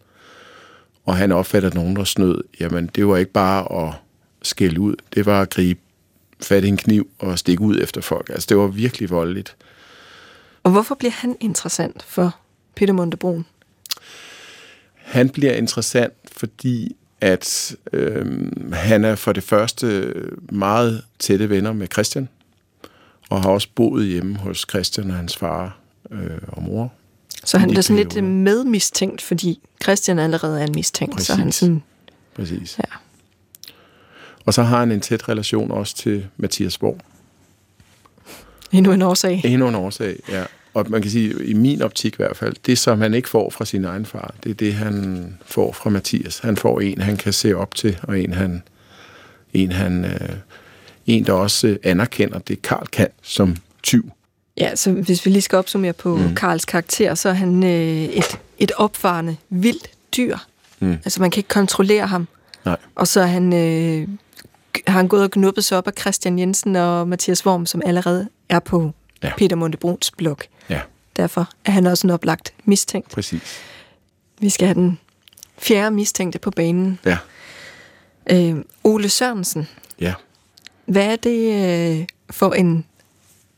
og 1.04 1.16
han 1.16 1.32
opfattede 1.32 1.74
nogen, 1.74 1.96
der 1.96 2.04
snød, 2.04 2.42
jamen 2.60 2.90
det 2.94 3.06
var 3.06 3.16
ikke 3.16 3.32
bare 3.32 3.86
at 3.88 3.94
skælde 4.42 4.80
ud, 4.80 4.94
det 5.14 5.26
var 5.26 5.42
at 5.42 5.50
gribe 5.50 5.80
fat 6.42 6.64
i 6.64 6.68
en 6.68 6.76
kniv 6.76 7.10
og 7.18 7.38
stikke 7.38 7.62
ud 7.62 7.80
efter 7.80 8.00
folk. 8.00 8.30
Altså, 8.30 8.46
det 8.48 8.56
var 8.56 8.66
virkelig 8.66 9.10
voldeligt. 9.10 9.56
Og 10.62 10.70
hvorfor 10.70 10.94
bliver 10.94 11.12
han 11.12 11.36
interessant 11.40 12.02
for 12.02 12.36
Peter 12.74 12.92
Montebrun? 12.92 13.46
Han 14.94 15.28
bliver 15.28 15.52
interessant, 15.52 16.12
fordi 16.32 16.96
at 17.20 17.76
øh, 17.92 18.26
han 18.72 19.04
er 19.04 19.14
for 19.14 19.32
det 19.32 19.42
første 19.42 20.14
meget 20.52 21.02
tætte 21.18 21.50
venner 21.50 21.72
med 21.72 21.86
Christian, 21.92 22.28
og 23.30 23.42
har 23.42 23.50
også 23.50 23.68
boet 23.74 24.06
hjemme 24.06 24.36
hos 24.36 24.66
Christian 24.70 25.10
og 25.10 25.16
hans 25.16 25.36
far 25.36 25.78
øh, 26.10 26.38
og 26.48 26.62
mor. 26.62 26.92
Så 27.44 27.58
han 27.58 27.68
bliver 27.68 27.82
sådan 27.82 27.96
lidt 27.96 28.08
perioder. 28.08 28.28
medmistænkt, 28.28 29.22
fordi 29.22 29.60
Christian 29.82 30.18
allerede 30.18 30.60
er 30.60 30.66
en 30.66 30.72
mistænkt. 30.74 31.22
Så 31.22 31.34
han 31.34 31.44
Præcis. 31.44 31.54
sådan, 31.54 31.82
Præcis. 32.34 32.78
ja. 32.78 32.96
Og 34.46 34.54
så 34.54 34.62
har 34.62 34.78
han 34.78 34.92
en 34.92 35.00
tæt 35.00 35.28
relation 35.28 35.70
også 35.70 35.96
til 35.96 36.26
Mathias 36.36 36.78
Borg. 36.78 36.98
Endnu 38.72 38.92
en 38.92 39.02
årsag. 39.02 39.40
Endnu 39.44 39.68
en 39.68 39.74
årsag, 39.74 40.16
ja. 40.28 40.44
Og 40.74 40.86
man 40.88 41.02
kan 41.02 41.10
sige, 41.10 41.44
i 41.44 41.52
min 41.52 41.82
optik 41.82 42.12
i 42.12 42.16
hvert 42.16 42.36
fald, 42.36 42.56
det 42.66 42.78
som 42.78 43.00
han 43.00 43.14
ikke 43.14 43.28
får 43.28 43.50
fra 43.50 43.64
sin 43.64 43.84
egen 43.84 44.06
far, 44.06 44.34
det 44.44 44.50
er 44.50 44.54
det, 44.54 44.74
han 44.74 45.38
får 45.46 45.72
fra 45.72 45.90
Mathias. 45.90 46.38
Han 46.38 46.56
får 46.56 46.80
en, 46.80 47.00
han 47.00 47.16
kan 47.16 47.32
se 47.32 47.56
op 47.56 47.74
til, 47.74 47.98
og 48.02 48.20
en, 48.20 48.32
han, 48.32 48.62
en, 49.52 49.72
han, 49.72 50.04
øh, 50.04 50.30
en 51.06 51.26
der 51.26 51.32
også 51.32 51.78
anerkender 51.82 52.38
det, 52.38 52.62
Karl 52.62 52.86
kan 52.86 53.08
som 53.22 53.56
tyv. 53.82 54.10
Ja, 54.56 54.76
så 54.76 54.92
hvis 54.92 55.26
vi 55.26 55.30
lige 55.30 55.42
skal 55.42 55.56
opsummere 55.56 55.92
på 55.92 56.16
mm. 56.16 56.34
Karls 56.34 56.64
karakter, 56.64 57.14
så 57.14 57.28
er 57.28 57.32
han 57.32 57.64
øh, 57.64 58.04
et, 58.04 58.38
et 58.58 58.72
opvarende, 58.76 59.36
vildt 59.48 59.90
dyr. 60.16 60.36
Mm. 60.80 60.92
Altså 60.92 61.20
man 61.20 61.30
kan 61.30 61.38
ikke 61.38 61.48
kontrollere 61.48 62.06
ham. 62.06 62.28
Nej. 62.64 62.76
Og 62.94 63.08
så 63.08 63.20
er 63.20 63.26
han, 63.26 63.52
øh, 63.52 64.08
har 64.86 64.98
han 64.98 65.08
gået 65.08 65.22
og 65.22 65.30
knuppet 65.30 65.64
sig 65.64 65.78
op 65.78 65.86
af 65.86 65.92
Christian 66.00 66.38
Jensen 66.38 66.76
og 66.76 67.08
Mathias 67.08 67.46
Worm, 67.46 67.66
som 67.66 67.82
allerede 67.84 68.28
er 68.48 68.58
på 68.58 68.94
ja. 69.22 69.32
Peter 69.36 69.56
Montebruns 69.56 70.10
blog. 70.10 70.38
Ja. 70.68 70.80
Derfor 71.16 71.48
er 71.64 71.70
han 71.70 71.86
også 71.86 72.06
en 72.06 72.10
oplagt 72.10 72.52
mistænkt. 72.64 73.10
Præcis. 73.10 73.60
Vi 74.40 74.50
skal 74.50 74.66
have 74.66 74.74
den 74.74 74.98
fjerde 75.58 75.90
mistænkte 75.90 76.38
på 76.38 76.50
banen. 76.50 76.98
Ja. 77.04 77.18
Øh, 78.30 78.56
Ole 78.84 79.08
Sørensen. 79.08 79.68
Ja. 80.00 80.14
Hvad 80.86 81.06
er 81.06 81.16
det 81.16 81.52
øh, 82.00 82.06
for 82.30 82.52
en 82.52 82.84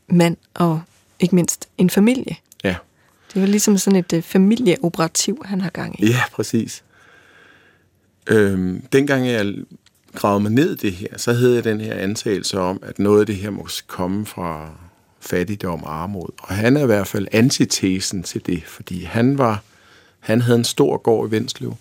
mand 0.07 0.37
og 0.53 0.81
ikke 1.19 1.35
mindst 1.35 1.69
en 1.77 1.89
familie? 1.89 2.35
Ja. 2.63 2.75
Det 3.27 3.35
er 3.35 3.45
jo 3.45 3.51
ligesom 3.51 3.77
sådan 3.77 3.99
et 3.99 4.13
øh, 4.13 4.21
familieoperativ, 4.21 5.41
han 5.45 5.61
har 5.61 5.69
gang 5.69 6.03
i. 6.03 6.09
Ja, 6.09 6.21
præcis. 6.31 6.83
Øhm, 8.27 8.81
dengang 8.91 9.27
jeg 9.27 9.53
gravede 10.15 10.39
mig 10.39 10.51
ned 10.51 10.73
i 10.73 10.75
det 10.75 10.93
her, 10.93 11.17
så 11.17 11.33
havde 11.33 11.55
jeg 11.55 11.63
den 11.63 11.81
her 11.81 11.93
antagelse 11.93 12.59
om, 12.59 12.79
at 12.83 12.99
noget 12.99 13.19
af 13.19 13.25
det 13.25 13.35
her 13.35 13.49
må 13.49 13.67
komme 13.87 14.25
fra 14.25 14.69
fattigdom 15.25 15.83
og 15.83 16.01
armod. 16.01 16.29
Og 16.39 16.55
han 16.55 16.77
er 16.77 16.83
i 16.83 16.85
hvert 16.85 17.07
fald 17.07 17.27
antitesen 17.31 18.23
til 18.23 18.41
det, 18.45 18.63
fordi 18.65 19.03
han 19.03 19.37
var 19.37 19.61
han 20.23 20.41
havde 20.41 20.57
en 20.57 20.63
stor 20.63 20.97
gård 20.97 21.27
i 21.27 21.31
Vendslev. 21.31 21.77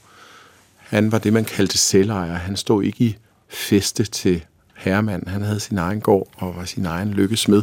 Han 0.76 1.12
var 1.12 1.18
det, 1.18 1.32
man 1.32 1.44
kaldte 1.44 1.78
selvejer. 1.78 2.34
Han 2.34 2.56
stod 2.56 2.82
ikke 2.82 3.04
i 3.04 3.16
feste 3.48 4.04
til 4.04 4.44
herremanden. 4.76 5.28
Han 5.28 5.42
havde 5.42 5.60
sin 5.60 5.78
egen 5.78 6.00
gård 6.00 6.28
og 6.36 6.56
var 6.56 6.64
sin 6.64 6.86
egen 6.86 7.10
lykkesmed. 7.10 7.62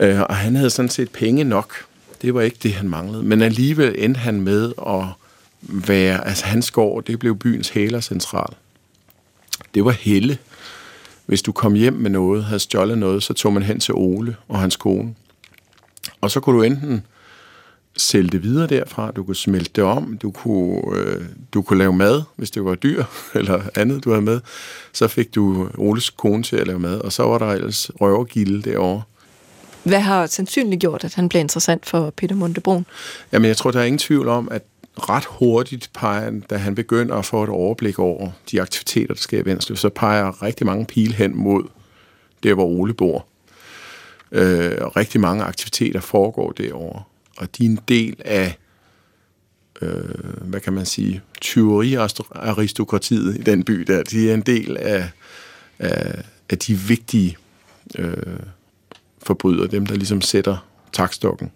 Øh, 0.00 0.20
og 0.20 0.36
han 0.36 0.56
havde 0.56 0.70
sådan 0.70 0.88
set 0.88 1.10
penge 1.10 1.44
nok. 1.44 1.74
Det 2.22 2.34
var 2.34 2.40
ikke 2.40 2.56
det, 2.62 2.74
han 2.74 2.88
manglede. 2.88 3.22
Men 3.22 3.42
alligevel 3.42 3.94
endte 3.98 4.18
han 4.18 4.40
med 4.40 4.72
at 4.86 5.04
være... 5.60 6.28
Altså, 6.28 6.44
hans 6.44 6.70
gård, 6.70 7.04
det 7.04 7.18
blev 7.18 7.38
byens 7.38 7.68
hælercentral. 7.68 8.54
Det 9.74 9.84
var 9.84 9.90
Helle. 9.90 10.38
Hvis 11.26 11.42
du 11.42 11.52
kom 11.52 11.74
hjem 11.74 11.92
med 11.92 12.10
noget, 12.10 12.44
havde 12.44 12.60
stjålet 12.60 12.98
noget, 12.98 13.22
så 13.22 13.34
tog 13.34 13.52
man 13.52 13.62
hen 13.62 13.80
til 13.80 13.94
Ole 13.94 14.36
og 14.48 14.58
hans 14.58 14.76
kone. 14.76 15.14
Og 16.20 16.30
så 16.30 16.40
kunne 16.40 16.58
du 16.58 16.62
enten 16.62 17.02
sælge 17.96 18.28
det 18.28 18.42
videre 18.42 18.66
derfra, 18.66 19.10
du 19.10 19.24
kunne 19.24 19.36
smelte 19.36 19.70
det 19.76 19.84
om, 19.84 20.18
du 20.22 20.30
kunne, 20.30 20.98
øh, 20.98 21.24
du 21.54 21.62
kunne 21.62 21.78
lave 21.78 21.92
mad, 21.92 22.22
hvis 22.36 22.50
det 22.50 22.64
var 22.64 22.74
dyr 22.74 23.04
eller 23.34 23.62
andet, 23.74 24.04
du 24.04 24.10
havde 24.10 24.22
med. 24.22 24.40
Så 24.92 25.08
fik 25.08 25.34
du 25.34 25.68
Oles 25.78 26.10
kone 26.10 26.42
til 26.42 26.56
at 26.56 26.66
lave 26.66 26.78
mad, 26.78 27.00
og 27.00 27.12
så 27.12 27.22
var 27.22 27.38
der 27.38 27.46
ellers 27.46 27.90
røvergilde 28.00 28.70
derovre. 28.70 29.02
Hvad 29.82 30.00
har 30.00 30.26
sandsynligt 30.26 30.80
gjort, 30.80 31.04
at 31.04 31.14
han 31.14 31.28
blev 31.28 31.40
interessant 31.40 31.86
for 31.86 32.10
Peter 32.16 32.34
Montebrun? 32.34 32.86
Jamen, 33.32 33.48
jeg 33.48 33.56
tror, 33.56 33.70
der 33.70 33.80
er 33.80 33.84
ingen 33.84 33.98
tvivl 33.98 34.28
om, 34.28 34.48
at 34.50 34.62
ret 34.98 35.24
hurtigt 35.24 35.90
peger, 35.94 36.40
da 36.50 36.56
han 36.56 36.74
begynder 36.74 37.14
at 37.14 37.24
få 37.24 37.42
et 37.42 37.50
overblik 37.50 37.98
over 37.98 38.30
de 38.50 38.62
aktiviteter, 38.62 39.14
der 39.14 39.20
sker 39.20 39.38
i 39.38 39.44
Venstre, 39.44 39.76
så 39.76 39.88
peger 39.88 40.42
rigtig 40.42 40.66
mange 40.66 40.86
pile 40.86 41.14
hen 41.14 41.36
mod 41.36 41.64
der, 42.42 42.54
hvor 42.54 42.64
Ole 42.64 42.94
bor. 42.94 43.26
Øh, 44.32 44.72
og 44.80 44.96
rigtig 44.96 45.20
mange 45.20 45.44
aktiviteter 45.44 46.00
foregår 46.00 46.52
derovre. 46.52 47.02
Og 47.36 47.58
de 47.58 47.64
er 47.64 47.68
en 47.68 47.80
del 47.88 48.16
af, 48.24 48.58
øh, 49.82 50.42
hvad 50.42 50.60
kan 50.60 50.72
man 50.72 50.86
sige, 50.86 51.22
tyveriaristokratiet 51.40 53.36
i 53.36 53.42
den 53.42 53.64
by 53.64 53.80
der. 53.80 54.02
De 54.02 54.30
er 54.30 54.34
en 54.34 54.40
del 54.40 54.76
af, 54.76 55.10
af, 55.78 56.24
af 56.48 56.58
de 56.58 56.74
vigtige 56.74 57.36
øh, 57.98 58.16
forbrydere, 59.22 59.66
dem 59.66 59.86
der 59.86 59.94
ligesom 59.94 60.20
sætter 60.20 60.66
takstokken. 60.92 61.50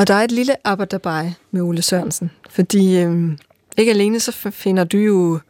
Og 0.00 0.06
der 0.06 0.14
er 0.14 0.24
et 0.24 0.32
lille 0.32 0.66
arbejderbej 0.66 1.32
med 1.50 1.62
Ole 1.62 1.82
Sørensen, 1.82 2.30
fordi 2.50 2.98
øh, 2.98 3.32
ikke 3.76 3.92
alene 3.92 4.20
så 4.20 4.50
finder 4.50 4.84
du 4.84 4.98
jo 4.98 5.40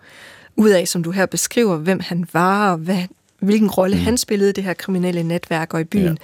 ud 0.56 0.70
af, 0.70 0.88
som 0.88 1.02
du 1.02 1.10
her 1.10 1.26
beskriver, 1.26 1.76
hvem 1.76 2.00
han 2.00 2.26
var, 2.32 2.72
og 2.72 2.78
hvad, 2.78 3.02
hvilken 3.38 3.70
rolle 3.70 3.96
mm. 3.96 4.02
han 4.02 4.18
spillede 4.18 4.50
i 4.50 4.52
det 4.52 4.64
her 4.64 4.74
kriminelle 4.74 5.22
netværk 5.22 5.74
og 5.74 5.80
i 5.80 5.84
byen. 5.84 6.18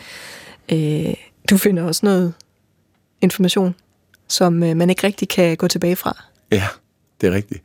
Ja. 0.71 1.09
Øh, 1.09 1.15
du 1.51 1.57
finder 1.57 1.83
også 1.83 2.07
noget 2.07 2.35
information, 3.21 3.75
som 4.29 4.62
øh, 4.62 4.77
man 4.77 4.91
ikke 4.91 5.07
rigtig 5.07 5.29
kan 5.29 5.57
gå 5.57 5.69
tilbage 5.69 5.97
fra. 5.97 6.25
Ja, 6.53 6.67
det 7.21 7.27
er 7.27 7.33
rigtigt. 7.33 7.62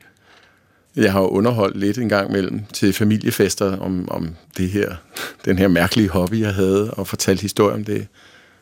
Jeg 0.95 1.11
har 1.11 1.21
underholdt 1.21 1.77
lidt 1.77 1.97
en 1.97 2.09
gang 2.09 2.31
mellem 2.31 2.61
til 2.73 2.93
familiefester 2.93 3.77
om, 3.77 4.11
om 4.11 4.35
det 4.57 4.69
her, 4.69 4.95
den 5.45 5.57
her 5.57 5.67
mærkelige 5.67 6.09
hobby, 6.09 6.39
jeg 6.39 6.53
havde, 6.53 6.91
og 6.91 7.07
fortalt 7.07 7.41
historier 7.41 7.75
om 7.75 7.85
det. 7.85 8.07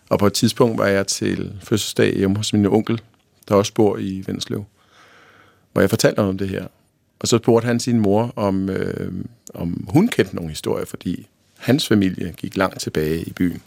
Og 0.09 0.19
på 0.19 0.27
et 0.27 0.33
tidspunkt 0.33 0.77
var 0.77 0.87
jeg 0.87 1.07
til 1.07 1.53
fødselsdag 1.61 2.17
hjemme 2.17 2.37
hos 2.37 2.53
min 2.53 2.65
onkel, 2.65 3.01
der 3.47 3.55
også 3.55 3.73
bor 3.73 3.97
i 3.97 4.23
Vendslev, 4.27 4.65
hvor 5.73 5.81
jeg 5.81 5.89
fortalte 5.89 6.19
om 6.19 6.37
det 6.37 6.49
her. 6.49 6.65
Og 7.19 7.27
så 7.27 7.37
spurgte 7.37 7.65
han 7.65 7.79
sin 7.79 7.99
mor, 7.99 8.33
om, 8.35 8.69
øh, 8.69 9.11
om 9.53 9.87
hun 9.89 10.07
kendte 10.07 10.35
nogle 10.35 10.49
historier, 10.49 10.85
fordi 10.85 11.27
hans 11.57 11.87
familie 11.87 12.33
gik 12.37 12.57
langt 12.57 12.79
tilbage 12.79 13.21
i 13.21 13.33
byen. 13.33 13.61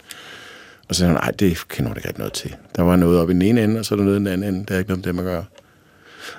Og 0.89 0.95
så 0.95 0.99
sagde 0.99 1.13
hun, 1.13 1.21
nej, 1.21 1.31
det 1.31 1.67
kender 1.67 1.89
hun 1.89 1.97
ikke 1.97 2.19
noget 2.19 2.33
til. 2.33 2.55
Der 2.75 2.81
var 2.81 2.95
noget 2.95 3.19
oppe 3.19 3.33
i 3.33 3.33
den 3.33 3.41
ene 3.41 3.63
ende, 3.63 3.79
og 3.79 3.85
så 3.85 3.95
er 3.95 3.97
der 3.97 4.05
noget 4.05 4.17
i 4.17 4.19
den 4.19 4.27
anden 4.27 4.53
ende. 4.53 4.65
Der 4.65 4.75
er 4.75 4.79
ikke 4.79 4.89
noget 4.89 5.05
med 5.05 5.13
det, 5.13 5.15
man 5.15 5.25
gør. 5.25 5.43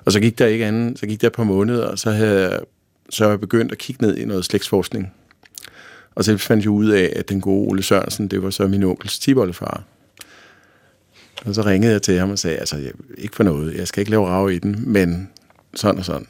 Og 0.05 0.13
så 0.13 0.21
gik 0.21 0.39
der 0.39 0.47
ikke 0.47 0.67
anden, 0.67 0.97
så 0.97 1.07
gik 1.07 1.21
der 1.21 1.27
et 1.27 1.33
par 1.33 1.45
måneder, 1.45 1.87
og 1.87 1.99
så 1.99 2.11
havde 2.11 2.51
jeg, 2.51 2.61
så 3.11 3.29
jeg 3.29 3.41
begyndt 3.41 3.73
at 3.73 3.79
kigge 3.79 4.07
ned 4.07 4.17
i 4.17 4.25
noget 4.25 4.45
slægtsforskning. 4.45 5.13
Og 6.15 6.25
så 6.25 6.37
fandt 6.37 6.65
jeg 6.65 6.71
ud 6.71 6.89
af, 6.89 7.13
at 7.17 7.29
den 7.29 7.41
gode 7.41 7.69
Ole 7.69 7.83
Sørensen, 7.83 8.29
det 8.29 8.43
var 8.43 8.51
så 8.51 8.67
min 8.67 8.83
onkels 8.83 9.19
tiboldefar. 9.19 9.83
Og 11.45 11.55
så 11.55 11.63
ringede 11.63 11.93
jeg 11.93 12.03
til 12.03 12.19
ham 12.19 12.31
og 12.31 12.39
sagde, 12.39 12.57
altså, 12.57 12.77
jeg, 12.77 12.93
ikke 13.19 13.37
for 13.37 13.45
noget, 13.45 13.75
jeg 13.75 13.89
skal 13.89 14.01
ikke 14.01 14.11
lave 14.11 14.29
rave 14.29 14.55
i 14.55 14.59
den, 14.59 14.85
men 14.87 15.31
sådan 15.75 15.99
og 15.99 16.05
sådan. 16.05 16.27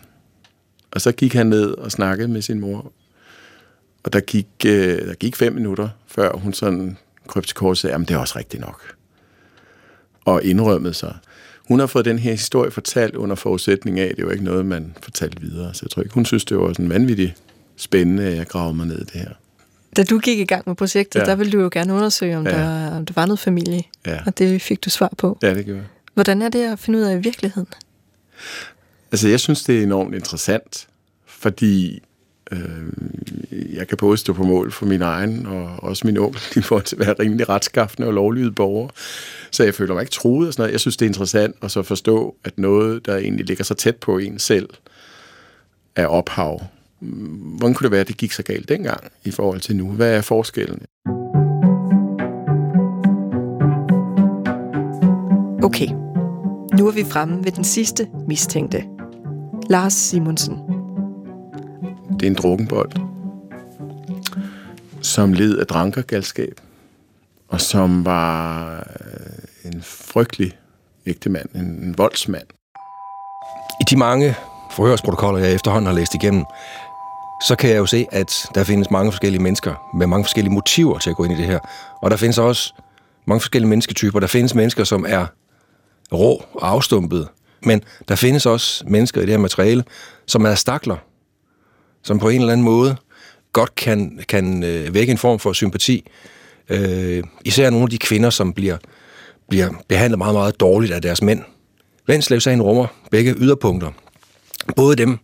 Og 0.91 1.01
så 1.01 1.13
gik 1.13 1.35
han 1.35 1.47
ned 1.47 1.71
og 1.71 1.93
snakkede 1.93 2.29
med 2.29 2.43
sin 2.43 2.61
mor. 2.61 2.93
Og 4.05 4.13
der 4.13 4.21
gik, 4.21 4.47
øh, 4.67 5.07
der 5.07 5.15
gik 5.15 5.37
fem 5.37 5.53
minutter, 5.53 5.89
før 6.07 6.37
hun 6.37 6.53
sådan 6.53 6.97
kryb 7.27 7.45
til 7.45 7.57
kort 7.57 7.79
sagde, 7.79 7.97
at 7.97 8.01
det 8.01 8.11
er 8.11 8.19
også 8.19 8.39
rigtigt 8.39 8.61
nok. 8.61 8.95
Og 10.25 10.45
indrømmede 10.45 10.95
sig. 10.95 11.17
Hun 11.69 11.81
har 11.81 11.87
fået 11.87 12.05
den 12.05 12.19
her 12.19 12.31
historie 12.31 12.71
fortalt 12.71 13.15
under 13.15 13.37
forudsætning 13.37 14.01
af, 14.01 14.07
at 14.07 14.17
det 14.17 14.27
var 14.27 14.33
ikke 14.33 14.45
noget, 14.45 14.67
man 14.67 14.97
fortalte 15.03 15.41
videre. 15.41 15.75
Så 15.75 15.81
jeg 15.83 15.91
tror 15.91 16.03
ikke, 16.03 16.15
hun 16.15 16.25
synes, 16.25 16.45
det 16.45 16.59
var 16.59 16.69
sådan 16.69 16.89
vanvittigt 16.89 17.43
spændende, 17.77 18.25
at 18.25 18.37
jeg 18.37 18.47
gravede 18.47 18.75
mig 18.75 18.87
ned 18.87 18.99
i 18.99 19.05
det 19.05 19.13
her. 19.13 19.31
Da 19.97 20.03
du 20.03 20.19
gik 20.19 20.39
i 20.39 20.45
gang 20.45 20.63
med 20.67 20.75
projektet, 20.75 21.21
ja. 21.21 21.25
der 21.25 21.35
ville 21.35 21.53
du 21.53 21.61
jo 21.61 21.69
gerne 21.73 21.95
undersøge, 21.95 22.37
om, 22.37 22.47
ja. 22.47 22.51
der, 22.51 22.97
om 22.97 23.07
der 23.07 23.13
var 23.17 23.27
noget 23.27 23.39
familie. 23.39 23.83
Ja. 24.07 24.19
Og 24.27 24.39
det 24.39 24.63
fik 24.63 24.85
du 24.85 24.91
svar 24.91 25.13
på. 25.19 25.39
Ja, 25.43 25.55
det 25.55 25.65
gjorde 25.65 25.81
jeg. 25.81 25.89
Hvordan 26.15 26.43
er 26.43 26.49
det 26.49 26.73
at 26.73 26.79
finde 26.79 26.99
ud 26.99 27.05
af 27.05 27.17
i 27.17 27.19
virkeligheden? 27.19 27.69
Altså, 29.13 29.29
jeg 29.29 29.41
synes, 29.41 29.63
det 29.63 29.79
er 29.79 29.83
enormt 29.83 30.15
interessant, 30.15 30.89
fordi 31.27 32.03
øh, 32.53 32.59
jeg 33.75 33.89
kan 33.89 33.97
både 33.97 34.17
stå 34.17 34.33
på 34.33 34.43
mål 34.43 34.73
for 34.73 34.87
min 34.87 35.03
egen, 35.03 35.47
og 35.47 35.83
også 35.83 36.07
min 36.07 36.17
onkel, 36.17 36.43
i 36.57 36.61
forhold 36.61 36.85
til 36.85 36.97
at 36.97 37.07
være 37.07 37.15
rimelig 37.21 37.49
retskaffende 37.49 38.09
og 38.09 38.15
lovlyde 38.15 38.53
borger. 38.53 38.89
Så 39.51 39.65
jeg 39.65 39.75
føler 39.75 39.95
mig 39.95 40.01
ikke 40.01 40.13
truet 40.13 40.49
og 40.49 40.53
sådan 40.53 40.63
noget. 40.63 40.73
Jeg 40.73 40.81
synes, 40.81 40.97
det 40.97 41.07
er 41.07 41.09
interessant 41.09 41.57
at 41.63 41.71
så 41.71 41.83
forstå, 41.83 42.37
at 42.45 42.59
noget, 42.59 43.07
der 43.07 43.17
egentlig 43.17 43.47
ligger 43.47 43.65
så 43.65 43.75
tæt 43.75 43.97
på 43.97 44.19
en 44.19 44.39
selv, 44.39 44.69
er 45.97 46.07
ophav. 46.07 46.63
Hvordan 47.59 47.75
kunne 47.75 47.85
det 47.85 47.91
være, 47.91 48.01
at 48.01 48.09
det 48.09 48.17
gik 48.17 48.33
så 48.33 48.43
galt 48.43 48.69
dengang 48.69 49.13
i 49.25 49.31
forhold 49.31 49.61
til 49.61 49.77
nu? 49.77 49.91
Hvad 49.91 50.17
er 50.17 50.23
forskellen? 50.23 50.83
Okay, 55.65 55.89
nu 56.79 56.87
er 56.89 56.93
vi 56.93 57.05
fremme 57.05 57.45
ved 57.45 57.53
den 57.53 57.65
sidste 57.65 58.09
mistænkte. 58.29 58.85
Lars 59.71 59.93
Simonsen. 59.93 60.59
Det 62.21 62.23
er 62.23 62.31
en 62.31 62.35
drukkenbold, 62.35 62.93
som 65.03 65.33
led 65.33 65.59
af 65.59 65.67
drankergalskab, 65.67 66.61
og 67.49 67.61
som 67.61 68.05
var 68.05 68.77
øh, 69.65 69.73
en 69.73 69.83
frygtelig 69.83 70.53
ægte 71.07 71.31
mand, 71.31 71.49
en 71.55 71.95
voldsmand. 71.99 72.47
I 73.81 73.85
de 73.91 73.97
mange 73.97 74.35
forhørsprotokoller, 74.71 75.41
jeg 75.41 75.55
efterhånden 75.55 75.87
har 75.87 75.95
læst 75.95 76.15
igennem, 76.15 76.45
så 77.45 77.57
kan 77.57 77.71
jeg 77.71 77.77
jo 77.77 77.87
se, 77.87 78.07
at 78.13 78.47
der 78.55 78.65
findes 78.65 78.91
mange 78.91 79.13
forskellige 79.13 79.43
mennesker 79.43 79.91
med 79.97 80.07
mange 80.07 80.25
forskellige 80.25 80.53
motiver 80.53 80.99
til 80.99 81.11
at 81.11 81.17
gå 81.17 81.25
ind 81.25 81.33
i 81.33 81.37
det 81.37 81.47
her. 81.47 81.59
Og 82.03 82.11
der 82.11 82.17
findes 82.17 82.39
også 82.39 82.75
mange 83.27 83.41
forskellige 83.41 83.69
mennesketyper. 83.69 84.21
Der 84.21 84.27
findes 84.27 84.55
mennesker, 84.55 84.85
som 84.85 85.05
er 85.09 85.27
rå 86.13 86.45
og 86.55 86.69
afstumpet. 86.69 87.29
Men 87.63 87.83
der 88.09 88.15
findes 88.15 88.47
også 88.47 88.85
mennesker 88.87 89.21
i 89.21 89.25
det 89.25 89.31
her 89.31 89.39
materiale, 89.39 89.85
som 90.27 90.45
er 90.45 90.55
stakler, 90.55 90.97
som 92.03 92.19
på 92.19 92.29
en 92.29 92.41
eller 92.41 92.53
anden 92.53 92.65
måde 92.65 92.97
godt 93.53 93.75
kan, 93.75 94.21
kan 94.29 94.65
øh, 94.65 94.95
vække 94.95 95.11
en 95.11 95.19
form 95.19 95.39
for 95.39 95.53
sympati 95.53 96.11
Øh, 96.69 97.23
især 97.45 97.71
nogle 97.71 97.85
af 97.85 97.91
de 97.91 97.99
kvinder, 97.99 98.31
som 98.31 98.53
bliver, 98.53 98.77
bliver 99.49 99.69
behandlet 99.89 100.19
meget, 100.19 100.35
meget 100.35 100.61
dårligt 100.61 100.93
af 100.93 101.03
deres 101.03 101.23
mænd. 101.23 101.43
Vendslev-sagen 102.07 102.63
rummer 102.63 102.87
begge 103.11 103.35
yderpunkter. 103.39 103.91
Både 104.77 104.97
dem, 104.97 105.19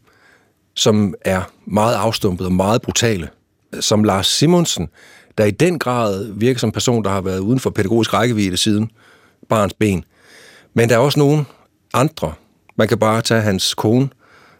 som 0.75 1.15
er 1.21 1.43
meget 1.67 1.95
afstumpet 1.95 2.47
og 2.47 2.53
meget 2.53 2.83
brutale, 2.83 3.29
som 3.81 4.05
Lars 4.05 4.27
Simonsen, 4.27 4.89
der 5.39 5.45
i 5.45 5.51
den 5.51 5.79
grad 5.79 6.33
virker 6.33 6.61
som 6.61 6.69
en 6.69 6.73
person, 6.73 7.05
der 7.05 7.11
har 7.11 7.21
været 7.21 7.39
uden 7.39 7.61
for 7.61 7.71
pædagogisk 7.71 8.15
rækkevidde 8.15 8.57
siden 8.57 8.91
barns 9.49 9.75
ben. 9.75 10.05
Men 10.75 10.89
der 10.89 10.95
er 10.95 10.99
også 10.99 11.19
nogle 11.19 11.45
andre. 11.95 12.33
Man 12.77 12.89
kan 12.89 12.99
bare 12.99 13.23
tage 13.23 13.41
hans 13.41 13.75
kone, 13.75 14.09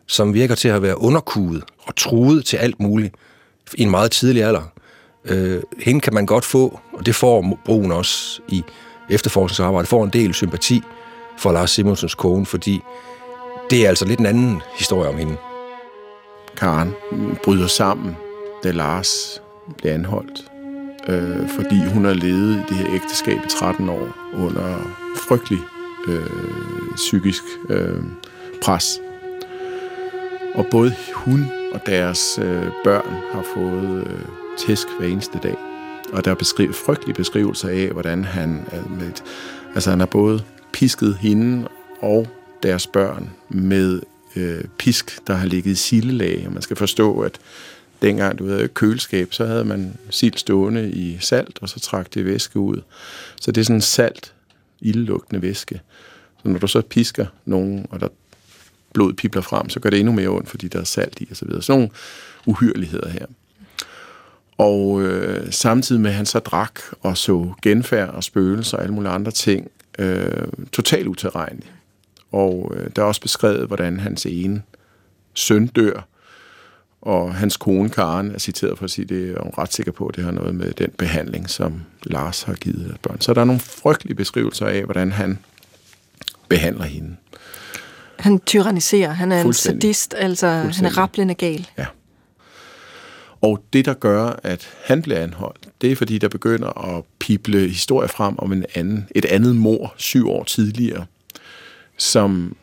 som 0.07 0.35
virker 0.35 0.55
til 0.55 0.69
at 0.69 0.83
være 0.83 1.01
underkudet 1.01 1.65
og 1.83 1.97
truet 1.97 2.45
til 2.45 2.57
alt 2.57 2.81
muligt 2.81 3.15
i 3.75 3.83
en 3.83 3.91
meget 3.91 4.11
tidlig 4.11 4.45
alder. 4.45 4.73
Øh, 5.25 5.63
hende 5.79 6.01
kan 6.01 6.15
man 6.15 6.27
godt 6.27 6.45
få, 6.45 6.81
og 6.93 7.07
det 7.07 7.15
får 7.15 7.59
brugen 7.65 7.93
også 7.93 8.41
i 8.49 8.63
efterforskningsarbejdet, 9.11 9.89
får 9.89 10.05
en 10.05 10.11
del 10.11 10.35
sympati 10.35 10.83
for 11.39 11.53
Lars 11.53 11.71
Simonsens 11.71 12.15
kone, 12.15 12.47
fordi 12.47 12.81
det 13.71 13.85
er 13.85 13.89
altså 13.89 14.05
lidt 14.05 14.21
en 14.21 14.27
anden 14.27 14.63
historie 14.79 15.09
om 15.09 15.17
hende. 15.17 15.37
Karen 16.57 16.95
bryder 17.45 17.67
sammen, 17.67 18.17
da 18.65 18.71
Lars 18.71 19.43
bliver 19.77 19.95
anholdt, 19.95 20.51
øh, 21.09 21.49
fordi 21.49 21.87
hun 21.95 22.05
har 22.05 22.13
levet 22.13 22.55
i 22.55 22.63
det 22.69 22.77
her 22.77 22.95
ægteskab 22.95 23.39
i 23.39 23.49
13 23.49 23.89
år 23.89 24.09
under 24.35 24.77
frygtelig 25.17 25.61
øh, 26.09 26.27
psykisk 26.97 27.43
øh, 27.71 28.03
pres. 28.63 29.01
Og 30.55 30.67
både 30.71 30.95
hun 31.15 31.47
og 31.75 31.81
deres 31.87 32.39
øh, 32.43 32.67
børn 32.85 33.15
har 33.33 33.45
fået 33.55 34.07
øh, 34.07 34.25
tæsk 34.59 34.87
hver 34.99 35.09
eneste 35.09 35.39
dag. 35.43 35.57
Og 36.13 36.25
der 36.25 36.31
er 36.31 36.35
beskrivet, 36.35 36.75
frygtelige 36.75 37.15
beskrivelser 37.15 37.69
af, 37.69 37.89
hvordan 37.93 38.25
han, 38.25 38.67
med, 38.99 39.13
altså 39.75 39.91
han 39.91 39.99
har 39.99 40.07
både 40.07 40.43
pisket 40.73 41.17
hende 41.17 41.69
og 42.01 42.27
deres 42.63 42.87
børn 42.87 43.31
med 43.49 44.01
øh, 44.37 44.65
pisk, 44.79 45.19
der 45.27 45.35
har 45.35 45.47
ligget 45.47 45.71
i 45.71 45.75
sildelag. 45.75 46.47
Man 46.53 46.63
skal 46.63 46.77
forstå, 46.77 47.21
at 47.21 47.39
dengang 48.03 48.39
du 48.39 48.49
havde 48.49 48.69
køleskab, 48.69 49.35
så 49.35 49.47
havde 49.47 49.65
man 49.65 49.97
sild 50.11 50.35
stående 50.37 50.91
i 50.91 51.19
salt, 51.21 51.59
og 51.63 51.69
så 51.69 51.81
trak 51.81 52.15
det 52.15 52.25
væske 52.25 52.59
ud. 52.59 52.83
Så 53.41 53.53
det 53.53 53.61
er 53.61 53.65
sådan 53.65 53.77
en 53.77 53.81
salt, 53.81 54.35
ildelugtende 54.81 55.43
væske. 55.43 55.81
Så 56.43 56.49
når 56.49 56.59
du 56.59 56.67
så 56.67 56.81
pisker 56.81 57.27
nogen, 57.45 57.87
og 57.91 58.01
der 58.01 58.09
blod 58.93 59.13
pipler 59.13 59.43
frem, 59.43 59.69
så 59.69 59.81
gør 59.81 59.91
det 59.91 59.99
endnu 59.99 60.13
mere 60.13 60.29
ondt, 60.29 60.49
fordi 60.49 60.69
der 60.69 60.81
er 60.81 60.85
salt 60.85 61.21
i 61.21 61.25
osv. 61.25 61.35
Så 61.35 61.45
videre. 61.45 61.63
Sådan 61.63 61.79
nogle 61.79 61.91
uhyreligheder 62.47 63.09
her. 63.09 63.27
Og 64.59 65.03
øh, 65.03 65.53
samtidig 65.53 66.01
med, 66.01 66.11
at 66.11 66.17
han 66.17 66.27
så 66.27 66.39
drak 66.39 66.81
og 67.01 67.17
så 67.17 67.53
genfærd 67.63 68.09
og 68.09 68.25
spøgelser 68.25 68.77
og 68.77 68.83
alle 68.83 68.95
mulige 68.95 69.13
andre 69.13 69.33
ting, 69.33 69.71
øh, 69.99 70.49
totalt 70.73 71.07
uterrenligt. 71.07 71.73
Og 72.33 72.73
øh, 72.77 72.91
der 72.97 73.03
er 73.03 73.07
også 73.07 73.21
beskrevet, 73.21 73.67
hvordan 73.67 74.01
hans 74.01 74.27
ene 74.27 74.63
søn 75.35 75.67
dør, 75.67 76.07
og 77.03 77.35
hans 77.35 77.57
kone 77.57 77.89
Karen 77.89 78.31
er 78.31 78.39
citeret 78.39 78.79
for 78.79 78.85
at 78.85 78.91
sige, 78.91 79.05
det 79.05 79.31
er 79.31 79.43
hun 79.43 79.53
ret 79.59 79.73
sikker 79.73 79.93
på, 79.93 80.07
at 80.07 80.17
det 80.17 80.25
har 80.25 80.31
noget 80.31 80.55
med 80.55 80.73
den 80.73 80.91
behandling, 80.99 81.51
som 81.51 81.83
Lars 82.03 82.43
har 82.43 82.55
givet 82.55 82.97
børn. 83.03 83.21
Så 83.21 83.35
der 83.35 83.41
er 83.41 83.45
nogle 83.45 83.61
frygtelige 83.61 84.17
beskrivelser 84.17 84.67
af, 84.67 84.85
hvordan 84.85 85.13
han 85.13 85.39
behandler 86.49 86.85
hende. 86.85 87.17
Han 88.19 88.41
tyranniserer, 88.41 89.11
han 89.11 89.33
er 89.33 89.45
en 89.45 89.53
sadist, 89.53 90.15
altså 90.19 90.47
han 90.47 90.85
er 90.85 90.99
rablende 90.99 91.35
gal. 91.35 91.69
Ja. 91.79 91.87
Og 93.41 93.65
det, 93.73 93.85
der 93.85 93.95
gør, 93.95 94.41
at 94.43 94.69
han 94.85 95.03
bliver 95.03 95.19
anholdt, 95.19 95.69
det 95.81 95.93
er, 95.93 95.97
fordi 95.97 96.19
der 96.19 96.29
begynder 96.29 96.97
at 96.97 97.05
pible 97.19 97.69
historier 97.69 98.09
frem 98.09 98.39
om 98.39 98.53
en 98.53 98.65
anden, 98.75 99.09
et 99.15 99.25
andet 99.25 99.57
mor 99.57 99.95
syv 99.97 100.31
år 100.31 100.45
tidligere, 100.45 101.07
som, 102.01 102.57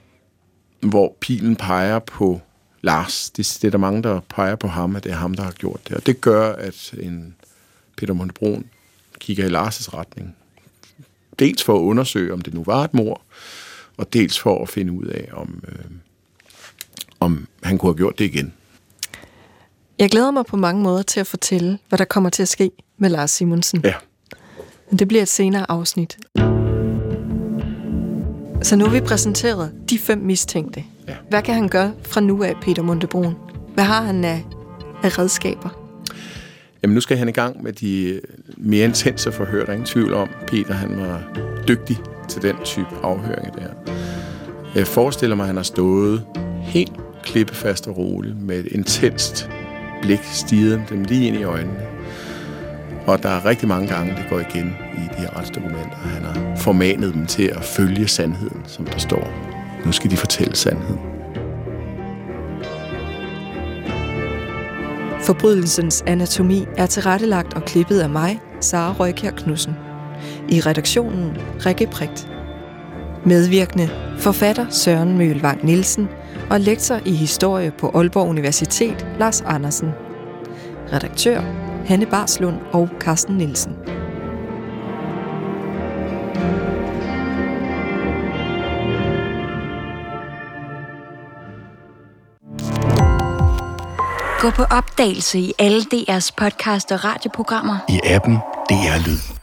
hvor 0.80 1.16
pilen 1.20 1.56
peger 1.56 2.00
på 2.00 2.42
Lars. 2.82 3.30
Det, 3.30 3.58
det 3.62 3.68
er 3.68 3.72
der 3.72 3.78
mange, 3.78 4.04
der 4.04 4.20
peger 4.20 4.56
på 4.56 4.68
ham, 4.68 4.96
at 4.96 5.04
det 5.04 5.12
er 5.12 5.16
ham, 5.16 5.34
der 5.34 5.44
har 5.44 5.52
gjort 5.52 5.80
det. 5.88 5.98
Og 5.98 6.06
det 6.06 6.22
gør, 6.22 6.54
at 6.54 6.94
en 7.00 7.36
Peter 7.98 8.14
Montebron 8.14 8.66
kigger 9.20 9.46
i 9.46 9.50
Lars' 9.50 9.98
retning. 9.98 10.36
Dels 11.40 11.64
for 11.64 11.76
at 11.76 11.82
undersøge, 11.82 12.34
om 12.34 12.42
det 12.42 12.54
nu 12.54 12.64
var 12.64 12.84
et 12.84 12.94
mor, 12.94 13.22
og 13.98 14.14
dels 14.14 14.40
for 14.40 14.62
at 14.62 14.70
finde 14.70 14.92
ud 14.92 15.06
af, 15.06 15.30
om, 15.34 15.64
øh, 15.68 15.86
om 17.20 17.48
han 17.64 17.78
kunne 17.78 17.90
have 17.90 17.98
gjort 17.98 18.20
det 18.20 18.26
igen. 18.26 18.54
Jeg 20.00 20.10
glæder 20.10 20.32
mig 20.32 20.46
på 20.46 20.58
mange 20.58 20.84
måder 20.84 21.02
til 21.02 21.20
at 21.20 21.28
fortælle, 21.28 21.80
hvad 21.90 22.00
der 22.00 22.06
kommer 22.06 22.30
til 22.30 22.42
at 22.42 22.50
ske 22.50 22.72
med 22.98 23.10
Lars 23.10 23.32
Simonsen. 23.32 23.82
Ja. 23.84 23.94
Men 24.90 25.00
det 25.00 25.08
bliver 25.08 25.22
et 25.22 25.30
senere 25.30 25.72
afsnit. 25.72 26.18
Så 28.68 28.76
nu 28.76 28.86
har 28.86 28.92
vi 28.92 29.02
præsenteret 29.02 29.72
de 29.90 30.00
fem 30.00 30.18
mistænkte. 30.18 30.84
Ja. 31.08 31.14
Hvad 31.30 31.42
kan 31.42 31.54
han 31.54 31.70
gøre 31.70 31.94
fra 32.02 32.22
nu 32.22 32.44
af, 32.44 32.54
Peter 32.62 32.82
Montebron? 32.82 33.36
Hvad 33.74 33.84
har 33.84 34.02
han 34.02 34.24
af, 34.24 34.46
af 35.04 35.20
redskaber? 35.20 35.70
Jamen 36.84 36.96
nu 36.96 37.02
skal 37.02 37.18
han 37.18 37.30
i 37.30 37.32
gang 37.32 37.64
med 37.64 37.74
de 37.74 38.22
mere 38.58 38.86
intense 38.86 39.32
forhør. 39.32 39.60
Der 39.60 39.68
er 39.68 39.74
ingen 39.74 39.86
tvivl 39.86 40.14
om, 40.14 40.30
Peter 40.48 40.74
han 40.74 41.00
var 41.00 41.24
dygtig 41.68 41.98
til 42.30 42.42
den 42.42 42.56
type 42.64 42.88
afhøringer 43.04 43.52
der. 43.52 43.94
Jeg 44.76 44.88
forestiller 44.88 45.36
mig, 45.36 45.44
at 45.44 45.48
han 45.48 45.56
har 45.56 45.64
stået 45.64 46.24
helt 46.62 46.94
klippefast 47.24 47.88
og 47.88 47.98
roligt 47.98 48.42
med 48.42 48.60
et 48.60 48.68
intenst 48.72 49.50
blik 50.02 50.20
stiget 50.24 50.82
dem 50.90 51.04
lige 51.04 51.28
ind 51.28 51.38
i 51.38 51.44
øjnene. 51.44 51.80
Og 53.08 53.24
der 53.24 53.30
er 53.30 53.46
rigtig 53.46 53.68
mange 53.68 53.88
gange, 53.88 54.16
det 54.16 54.26
går 54.30 54.40
igen 54.40 54.76
i 54.98 55.02
de 55.16 55.22
her 55.22 55.40
retsdokumenter. 55.40 55.98
Han 55.98 56.24
har 56.24 56.56
formanet 56.56 57.14
dem 57.14 57.26
til 57.26 57.44
at 57.44 57.64
følge 57.64 58.08
sandheden, 58.08 58.62
som 58.66 58.86
der 58.86 58.98
står. 58.98 59.28
Nu 59.86 59.92
skal 59.92 60.12
de 60.12 60.18
fortælle 60.18 60.56
sandheden. 60.56 61.00
Forbrydelsens 65.22 66.04
anatomi 66.08 66.66
er 66.78 66.86
tilrettelagt 66.86 67.54
og 67.54 67.64
klippet 67.64 68.00
af 68.00 68.10
mig, 68.10 68.40
Sara 68.62 68.94
Røykær 68.94 69.32
Knudsen. 69.32 69.76
I 70.50 70.60
redaktionen 70.60 71.38
Rikke 71.66 71.88
Prigt. 71.88 72.30
Medvirkende 73.26 73.90
forfatter 74.18 74.66
Søren 74.70 75.18
Mølvang 75.18 75.66
Nielsen 75.66 76.08
og 76.50 76.60
lektor 76.60 77.00
i 77.06 77.12
historie 77.12 77.72
på 77.72 77.92
Aalborg 77.96 78.28
Universitet 78.28 79.08
Lars 79.20 79.42
Andersen. 79.42 79.90
Redaktør 80.94 81.67
Hanne 81.88 82.06
Barslund 82.06 82.56
og 82.74 82.90
Carsten 83.00 83.38
Nielsen. 83.38 83.76
Gå 94.42 94.50
på 94.50 94.64
opdagelse 94.64 95.40
i 95.40 95.54
alle 95.60 95.82
DR's 95.82 96.32
podcast 96.38 96.92
og 96.92 97.04
radioprogrammer. 97.04 97.78
I 97.90 98.00
appen 98.04 98.36
DR 98.70 99.08
Lyd. 99.08 99.37